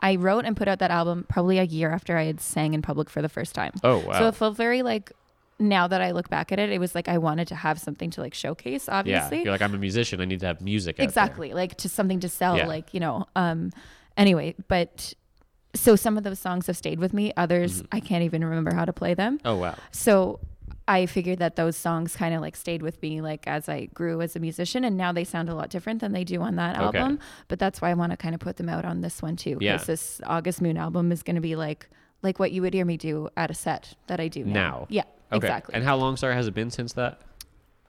[0.00, 2.82] I wrote and put out that album probably a year after I had sang in
[2.82, 3.72] public for the first time.
[3.84, 4.18] oh wow.
[4.18, 5.12] So it felt very like.
[5.62, 8.10] Now that I look back at it, it was like I wanted to have something
[8.10, 8.86] to like showcase.
[8.88, 10.20] yeah, Obviously, you're like I'm a musician.
[10.20, 10.94] I need to have music.
[10.94, 12.66] out there." exactly like to something to sell Yeah.
[12.66, 13.70] like you know um
[14.16, 15.14] anyway but
[15.74, 17.86] so some of those songs have stayed with me others Mm-hmm.
[17.96, 19.74] i can't even remember how to play them Oh wow.
[19.90, 20.38] so
[20.86, 24.20] i figured that those songs kind of like stayed with me like as i grew
[24.20, 26.76] as a musician and now they sound a lot different than they do on that
[26.76, 26.98] Okay.
[26.98, 29.36] album but that's why i want to kind of put them out on this one
[29.36, 29.74] too Yeah.
[29.74, 31.88] because this august moon album is going to be like
[32.22, 34.86] like what you would hear me do at a set that i do now, Now.
[34.88, 35.02] yeah
[35.32, 35.46] Okay.
[35.46, 37.20] exactly And how long, sorry, has it been since that?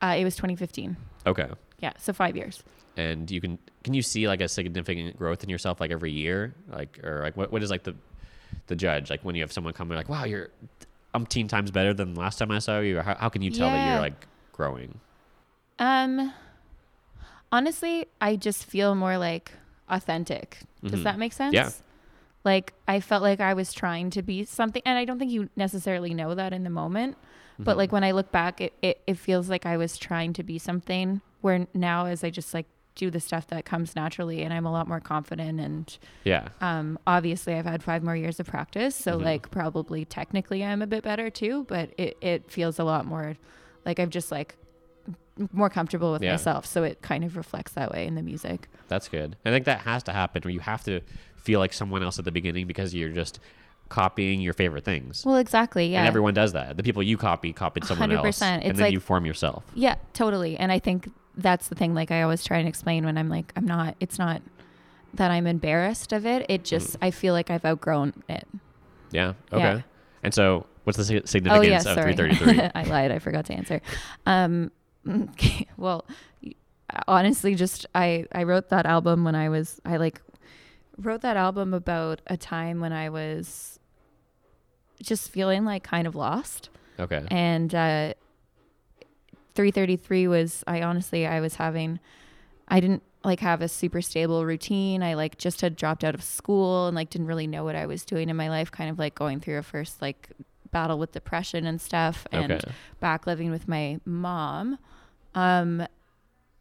[0.01, 1.49] uh, it was 2015 Okay.
[1.79, 2.63] yeah so five years
[2.97, 6.53] And you can can you see like a significant growth in yourself like every year,
[6.69, 7.95] like or like what what is like the
[8.67, 10.49] the judge like when you have someone come in like wow you're
[11.15, 12.99] umpteen times better than last time I saw you.
[13.01, 14.99] How how can you tell that you're like growing?
[15.79, 16.31] Um
[17.51, 19.51] honestly, I just feel more like
[19.89, 20.59] authentic.
[20.83, 21.03] Does Mhm.
[21.03, 21.53] that make sense?
[21.53, 21.69] Yeah.
[22.43, 25.49] Like I felt like I was trying to be something and I don't think you
[25.55, 27.15] necessarily know that in the moment.
[27.53, 27.63] Mm-hmm.
[27.63, 30.43] But like when I look back it, it, it feels like I was trying to
[30.43, 32.65] be something where now as I just like
[32.95, 36.49] do the stuff that comes naturally and I'm a lot more confident and Yeah.
[36.61, 38.95] um obviously I've had five more years of practice.
[38.95, 39.23] So Mhm.
[39.23, 43.35] like probably technically I'm a bit better too, but it, it feels a lot more
[43.85, 44.55] like I've just like
[45.51, 46.31] more comfortable with Yeah.
[46.33, 46.65] myself.
[46.67, 48.67] So it kind of reflects that way in the music.
[48.87, 49.35] That's good.
[49.45, 51.01] I think that has to happen where you have to
[51.43, 53.39] feel like someone else at the beginning because you're just
[53.89, 55.23] copying your favorite things.
[55.25, 55.87] Well, exactly.
[55.87, 55.99] Yeah.
[55.99, 56.77] And everyone does that.
[56.77, 58.41] The people you copy copied someone else, 100%.
[58.43, 59.63] and It's then like- you form yourself.
[59.75, 60.57] yeah, totally.
[60.57, 61.93] And I think that's the thing.
[61.93, 64.41] Like I always try and explain when I'm like, I'm not, it's not
[65.15, 66.45] that I'm embarrassed of it.
[66.49, 68.47] It just, I feel like I've outgrown it.
[69.11, 69.33] Yeah.
[69.51, 69.61] Okay.
[69.61, 69.81] Yeah.
[70.23, 72.15] And so, what's the Oh significance yeah, of sorry.
[72.15, 72.71] 333?
[72.75, 73.11] I lied.
[73.11, 73.81] I forgot to answer.
[74.25, 74.71] Um,
[75.77, 76.05] well,
[77.07, 80.21] honestly, just I I wrote that album when I was I like
[80.97, 83.79] wrote that album about a time when I was
[85.01, 86.69] just feeling like kind of lost,
[86.99, 87.25] okay.
[87.29, 88.13] and uh,
[89.55, 91.99] 333 was I honestly I was having
[92.67, 95.03] I didn't like have a super stable routine.
[95.03, 97.85] I like just had dropped out of school and like didn't really know what I
[97.85, 100.29] was doing in my life, kind of like going through a first like
[100.71, 102.71] battle with depression and stuff and Okay.
[102.99, 104.77] back living with my mom.
[105.35, 105.85] Um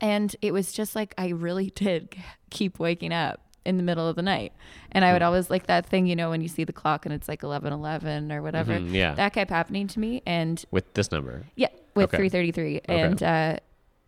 [0.01, 2.15] And it was just like I really did
[2.51, 4.53] keep waking up in the middle of the night.
[4.91, 7.15] And I would always like that thing, you know, when you see the clock and
[7.15, 8.73] it's like 11 11 or whatever.
[8.81, 9.15] Mhm, yeah.
[9.15, 10.23] That kept happening to me.
[10.27, 11.45] And With this number.
[11.57, 12.17] yeah, with Okay.
[12.29, 12.81] 333.
[12.89, 13.57] And uh,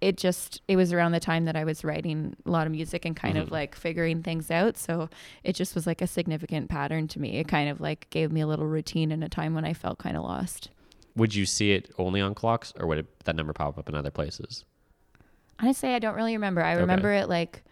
[0.00, 3.04] it just, it was around the time that I was writing a lot of music
[3.04, 3.42] and kind Mhm.
[3.42, 4.76] of like figuring things out.
[4.76, 5.08] So
[5.44, 7.38] it just was like a significant pattern to me.
[7.38, 9.98] It kind of like gave me a little routine in a time when I felt
[9.98, 10.70] kind of lost.
[11.16, 13.94] Would you see it only on clocks or would it, that number pop up in
[13.94, 14.64] other places?
[15.60, 16.60] Honestly, I don't really remember.
[16.60, 16.80] I Okay.
[16.80, 17.62] remember it like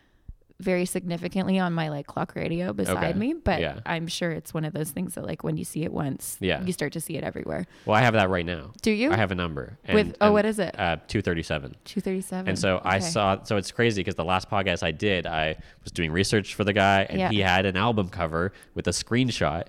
[0.62, 3.18] very significantly on my like clock radio beside Okay.
[3.18, 3.80] me, but Yeah.
[3.84, 6.62] I'm sure it's one of those things that like when you see it once, Yeah.
[6.62, 7.66] you start to see it everywhere.
[7.84, 8.72] Well, I have that right now.
[8.80, 9.10] Do you?
[9.12, 9.78] I have a number.
[9.84, 10.74] And, With oh, and, what is it?
[10.78, 11.74] Uh, 237.
[11.84, 12.48] 237.
[12.48, 15.92] And so I saw, so it's crazy because the last podcast I did, I was
[15.92, 17.28] doing research for the guy and Yeah.
[17.30, 19.64] he had an album cover with a screenshot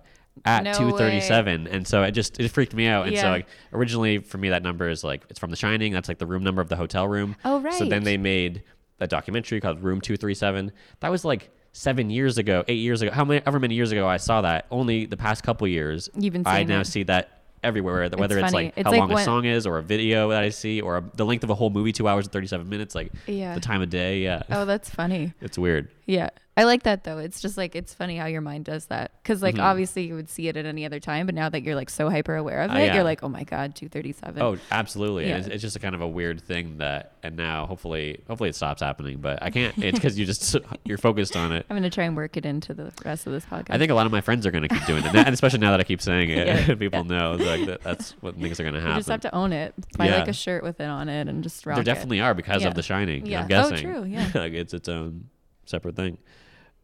[0.45, 1.67] at No 237.
[1.67, 3.07] And so it just, it freaked me out.
[3.07, 5.93] And so like originally for me, that number is like, it's from The Shining.
[5.93, 7.35] That's like the room number of the hotel room.
[7.45, 8.63] Oh, right So then they made
[9.03, 10.71] a documentary called Room 237.
[11.01, 14.07] That was like seven years ago, eight years ago, how many, however many years ago
[14.07, 14.65] I saw that.
[14.71, 18.09] Only the past couple years, You've been I seeing now see that everywhere.
[18.09, 20.29] that Whether It's it's, like It's how like long a song is, or a video
[20.29, 22.67] that I see, or a, the length of a whole movie, two hours and 37
[22.69, 23.53] minutes, like Yeah.
[23.55, 24.19] the time of day.
[24.19, 24.43] Yeah.
[24.49, 25.33] Oh, that's funny.
[25.41, 25.89] It's weird.
[26.05, 26.29] Yeah.
[26.55, 27.17] I like that though.
[27.17, 29.11] It's just like it's funny how your mind does that.
[29.23, 29.63] Cuz like Mhm.
[29.63, 32.11] obviously you would see it at any other time, but now that you're like so
[32.11, 32.93] hyper aware of Uh, it, yeah.
[32.93, 35.27] you're like, "Oh my god, 237." Oh, absolutely.
[35.29, 35.37] Yeah.
[35.37, 38.55] It's, it's just a kind of a weird thing that, and now hopefully, hopefully it
[38.55, 39.17] stops happening.
[39.19, 39.75] But I can't.
[39.79, 41.65] It's because you just you're focused on it.
[41.71, 43.71] I'm going to try and work it into the rest of this podcast.
[43.71, 45.57] I think a lot of my friends are going to keep doing it, and especially
[45.59, 48.63] now that I keep saying it, Yeah, people know like that, that's what things are
[48.63, 48.93] going to happen.
[48.95, 49.73] you just have to own it.
[49.97, 51.85] Buy like a shirt with it on it and just rock there it.
[51.85, 53.25] definitely are because of The Shining.
[53.25, 53.39] Yeah.
[53.39, 53.77] I'm Oh, guessing.
[53.79, 54.29] true, yeah.
[54.35, 55.25] like it's its own
[55.65, 56.19] separate thing.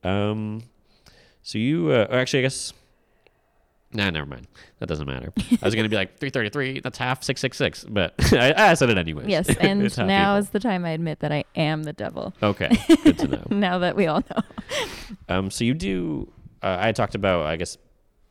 [0.03, 0.63] Um,
[1.43, 2.73] so you uh, actually, I guess.
[3.91, 4.47] Nah, never mind.
[4.77, 5.33] That doesn't matter.
[5.35, 6.79] I was gonna be like three thirty three.
[6.79, 9.27] That's half six six six, but I, I said it anyways.
[9.27, 12.33] Yes, and now people- is the time I admit that I am the devil.
[12.43, 12.69] okay.
[13.03, 13.43] Good to know.
[13.49, 14.43] now that we all know.
[15.27, 16.31] Um, so you do.
[16.61, 17.77] Uh, I talked about, I guess,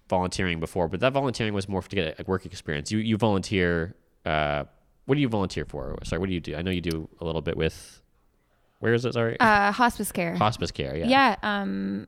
[0.08, 2.92] volunteering before, but that volunteering was more to get a work experience.
[2.92, 3.96] You you volunteer.
[4.24, 4.64] Uh,
[5.06, 5.96] what do you volunteer for?
[6.04, 6.54] Sorry, what do you do?
[6.54, 8.00] I know you do a little bit with.
[8.80, 9.14] Where is it?
[9.14, 10.34] Sorry, Uh, hospice care.
[10.36, 10.96] hospice care.
[10.96, 11.06] Yeah.
[11.06, 11.36] Yeah.
[11.42, 12.06] Um,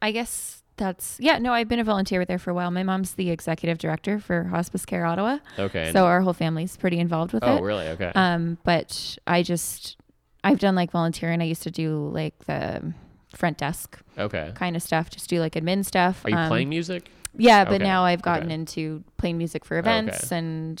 [0.00, 1.38] I guess that's yeah.
[1.38, 2.70] No, I've been a volunteer there for a while.
[2.70, 5.90] My mom's the executive director for Hospice Care Ottawa, Okay.
[5.92, 7.60] so our whole family's pretty involved with oh, it.
[7.60, 7.88] Oh, really?
[7.88, 8.12] Okay.
[8.14, 9.96] Um, but I just
[10.42, 11.40] I've done like volunteering.
[11.40, 12.92] I used to do like the
[13.34, 14.52] front desk okay.
[14.54, 16.24] kind of stuff, just do like admin stuff.
[16.24, 17.10] Are you Um, playing music?
[17.36, 18.54] Yeah, but Okay, now I've gotten okay.
[18.54, 19.88] into playing music for Okay.
[19.90, 20.80] events and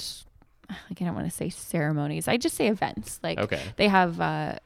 [0.88, 2.28] like I don't want to say ceremonies.
[2.28, 3.18] I just say events.
[3.22, 3.60] Like Okay.
[3.76, 4.56] they have uh,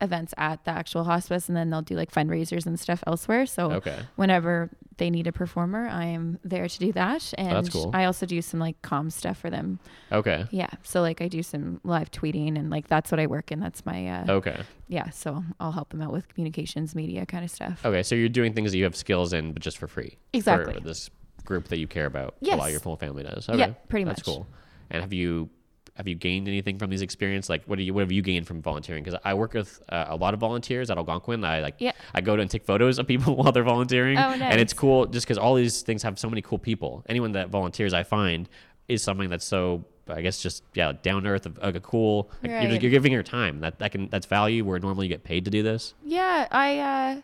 [0.00, 3.46] events at the actual hospice, and then they'll do like fundraisers and stuff elsewhere.
[3.46, 3.98] So Okay.
[4.16, 7.32] whenever they need a performer, I am there to do that.
[7.38, 7.90] And Oh, that's cool.
[7.94, 9.78] I also do some like comm stuff for them.
[10.12, 10.44] Okay.
[10.50, 10.68] Yeah.
[10.82, 13.60] So like I do some live tweeting and like that's what I work in.
[13.60, 14.60] That's my uh Okay.
[14.88, 15.08] yeah.
[15.10, 17.84] So I'll help them out with communications, media kind of stuff.
[17.84, 18.02] Okay.
[18.02, 20.18] So you're doing things that you have skills in, but just for free.
[20.34, 20.74] Exactly.
[20.74, 21.08] For this
[21.44, 22.34] group that you care about.
[22.40, 22.60] Yes.
[22.62, 23.48] of your full family does.
[23.48, 23.76] Yeah, Okay.
[23.88, 24.24] pretty That's much.
[24.26, 24.46] cool.
[24.90, 25.48] And have you
[25.96, 27.48] have you gained anything from these experience?
[27.48, 29.02] Like, what do you what have you gained from volunteering?
[29.02, 31.44] Because I work with uh, a lot of volunteers at Algonquin.
[31.44, 31.92] I like Yeah.
[32.14, 35.06] I go to and take photos of people while they're volunteering, Oh, and it's cool
[35.06, 37.02] just because all these things have so many cool people.
[37.08, 38.48] Anyone that volunteers, I find,
[38.88, 39.84] is something that's so.
[40.08, 42.30] I guess just yeah, down to earth, like a cool.
[42.40, 42.80] Like you're, Right.
[42.82, 43.58] you're giving your time.
[43.60, 45.94] That that can that's value where normally you get paid to do this.
[46.04, 47.20] Yeah, I uh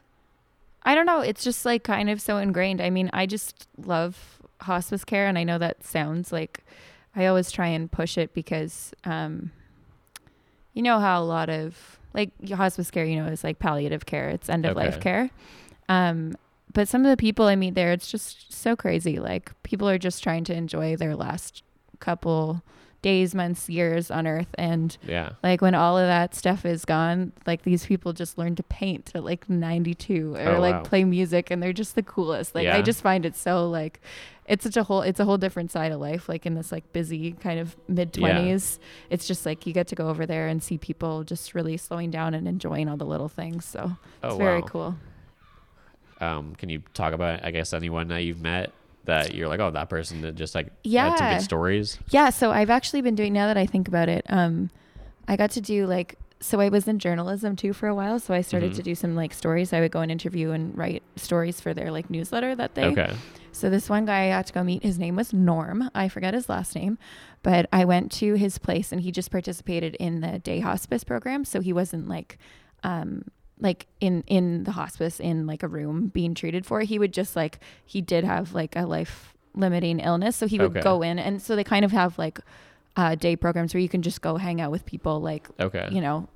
[0.84, 2.80] I don't know, it's just like kind of so ingrained.
[2.80, 6.64] I mean, I just love hospice care and I know that sounds like
[7.14, 9.50] I always try and push it because um
[10.72, 14.28] you know how a lot of like hospice care, you know, is like palliative care,
[14.28, 15.00] it's end of life Okay.
[15.02, 15.30] care.
[15.88, 16.34] Um
[16.74, 19.18] but some of the people I meet there, it's just so crazy.
[19.18, 21.62] Like people are just trying to enjoy their last
[22.00, 22.62] couple
[23.02, 25.30] days, months, years on earth and Yeah.
[25.42, 29.10] like when all of that stuff is gone, like these people just learn to paint
[29.14, 30.82] at like 92 or Oh, like wow.
[30.84, 32.54] play music and they're just the coolest.
[32.54, 32.76] Like Yeah.
[32.76, 34.00] I just find it so like
[34.46, 36.92] it's such a whole it's a whole different side of life like in this like
[36.92, 38.78] busy kind of mid 20s.
[39.10, 42.10] It's just like you get to go over there and see people just really slowing
[42.10, 43.64] down and enjoying all the little things.
[43.64, 44.66] So it's Oh, very wow.
[44.68, 44.96] cool.
[46.20, 48.72] Um, can you talk about I guess anyone that you've met
[49.04, 51.98] that you're like, oh, that person that just like had some good stories.
[52.10, 54.24] Yeah, so I've actually been doing now that I think about it.
[54.28, 54.70] Um,
[55.26, 58.34] I got to do like so I was in journalism too for a while, so
[58.34, 58.76] I started Mhm.
[58.76, 59.72] to do some like stories.
[59.72, 62.84] I would go and interview and write stories for their like newsletter that they.
[62.84, 63.12] Okay.
[63.52, 64.82] So this one guy I got to go meet.
[64.82, 65.90] His name was Norm.
[65.94, 66.98] I forget his last name,
[67.42, 71.44] but I went to his place and he just participated in the day hospice program.
[71.44, 72.38] So he wasn't like,
[72.82, 73.24] um,
[73.60, 76.80] like in in the hospice in like a room being treated for.
[76.80, 80.70] He would just like he did have like a life limiting illness, so he would
[80.72, 80.80] Okay.
[80.80, 82.40] go in and so they kind of have like
[82.96, 85.88] uh, day programs where you can just go hang out with people like Okay.
[85.92, 86.26] you know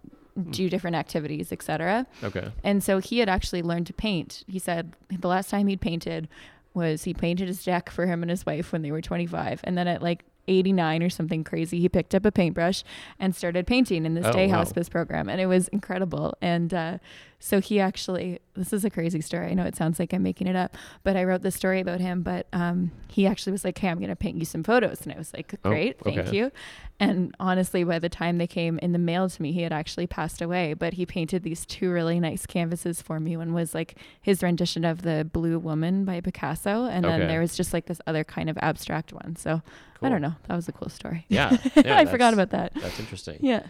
[0.50, 2.06] do different activities, etc.
[2.22, 2.52] Okay.
[2.62, 4.44] And so he had actually learned to paint.
[4.46, 6.28] He said the last time he'd painted
[6.76, 9.60] was he painted his deck for him and his wife when they were 25.
[9.64, 12.84] And then at like 89 or something crazy, he picked up a paintbrush
[13.18, 14.58] and started painting in this Oh, day wow.
[14.58, 15.28] hospice program.
[15.28, 16.34] And it was incredible.
[16.40, 16.98] And uh,
[17.46, 19.46] so he actually, this is a crazy story.
[19.46, 22.00] I know it sounds like I'm making it up, but I wrote this story about
[22.00, 22.22] him.
[22.22, 25.02] But um, he actually was like, hey, I'm going to paint you some photos.
[25.02, 26.36] And I was like, Oh, great, thank okay.
[26.36, 26.50] you.
[26.98, 30.08] And honestly, by the time they came in the mail to me, he had actually
[30.08, 30.74] passed away.
[30.74, 33.36] But he painted these two really nice canvases for me.
[33.36, 37.16] One was like his rendition of the Blue Woman by Picasso, and Okay.
[37.16, 39.36] then there was just like this other kind of abstract one.
[39.36, 39.62] So
[40.02, 40.34] I don't know.
[40.48, 41.26] That was a cool story.
[41.28, 41.56] Yeah.
[41.76, 42.72] yeah I forgot about that.
[42.74, 43.38] That's interesting.
[43.40, 43.62] Yeah.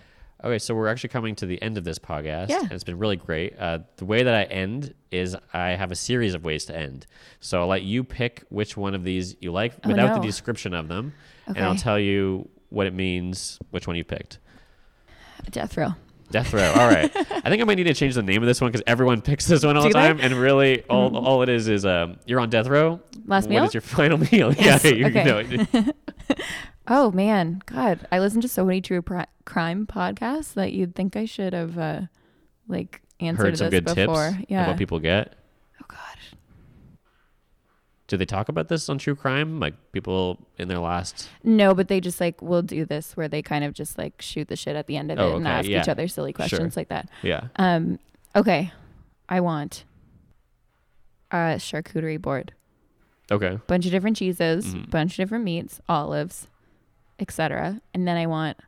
[0.44, 2.60] Okay, so we're actually coming to the end of this podcast, Yeah.
[2.60, 3.58] and it's been really great.
[3.58, 7.06] Uh, the way that I end is I have a series of ways to end.
[7.40, 10.74] So I'll let you pick which one of these you like Oh, without the description
[10.74, 11.14] of them,
[11.46, 14.38] and I'll tell you what it means, which one you picked.
[15.50, 15.94] Death row.
[16.30, 16.70] Death row.
[16.76, 17.10] All right.
[17.16, 19.46] I think I might need to change the name of this one because everyone picks
[19.46, 20.06] this one all Do the they?
[20.08, 23.00] time, and really, all, all it is is um, you're on death row.
[23.26, 23.60] Last What meal?
[23.62, 24.52] What is your final meal?
[24.52, 24.90] Yes, Yeah.
[24.90, 25.24] You, okay.
[25.24, 25.84] know,
[26.88, 28.06] Oh man, God!
[28.12, 31.76] I listen to so many true pri- crime podcasts that you'd think I should have,
[31.78, 32.02] uh,
[32.68, 34.30] like, answered heard some this good before.
[34.32, 34.62] tips Yeah.
[34.62, 35.34] of what people get.
[35.80, 35.98] oh God.
[38.08, 39.58] Do they talk about this on true crime?
[39.58, 41.28] Like people in their last.
[41.42, 44.46] No, but they just like will do this where they kind of just like shoot
[44.46, 45.80] the shit at the end of it Oh, and okay, ask yeah.
[45.82, 47.08] each other silly questions like that.
[47.22, 47.48] Yeah.
[47.56, 47.98] Um,
[48.36, 48.70] okay,
[49.28, 49.84] I want
[51.32, 52.52] a charcuterie board,
[53.32, 53.58] Okay.
[53.66, 54.88] bunch of different cheeses, Mhm.
[54.88, 56.46] bunch of different meats, olives,
[57.18, 57.80] etc.
[57.94, 58.58] And then I want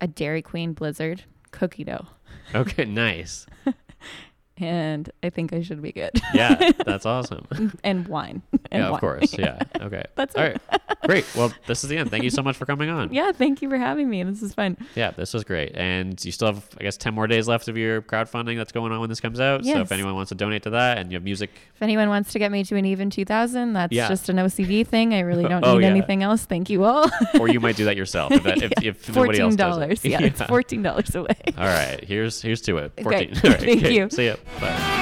[0.00, 2.06] a Dairy Queen Blizzard cookie dough,
[2.54, 2.84] Okay.
[2.84, 3.46] Nice.
[4.60, 6.10] and I think I should be good.
[6.34, 7.46] Yeah, that's awesome.
[7.84, 8.42] and wine.
[8.70, 9.00] And yeah, of wine.
[9.00, 9.38] course.
[9.38, 9.58] Yeah.
[9.80, 10.02] Okay.
[10.16, 10.60] That's all it.
[10.70, 10.80] right.
[11.04, 11.24] Great.
[11.36, 12.10] Well, this is the end.
[12.10, 13.12] Thank you so much for coming on.
[13.12, 14.22] Yeah, thank you for having me.
[14.24, 14.76] This is fun.
[14.96, 15.74] Yeah, this was great.
[15.76, 18.92] And you still have, I guess, 10 more days left of your crowdfunding that's going
[18.92, 19.64] on when this comes out.
[19.64, 22.32] So if anyone wants to donate to that and you have music, If anyone wants
[22.32, 24.08] to get me to an even 2000, that's Yeah.
[24.08, 25.14] just an OCD thing.
[25.14, 25.90] I really don't Oh, need yeah.
[25.90, 26.44] anything else.
[26.44, 27.08] Thank you all.
[27.40, 29.90] or you might do that yourself if, that, if, if nobody else does $14.
[29.92, 30.04] it.
[30.10, 31.36] Yeah, it's $14 away.
[31.56, 32.02] All right.
[32.04, 32.92] Here's here's to it.
[32.98, 33.32] Okay.
[33.32, 33.36] 14.
[33.44, 33.60] All right.
[33.60, 33.94] Thank okay.
[33.94, 34.10] you.
[34.10, 34.34] See ya.
[34.60, 34.97] Bye.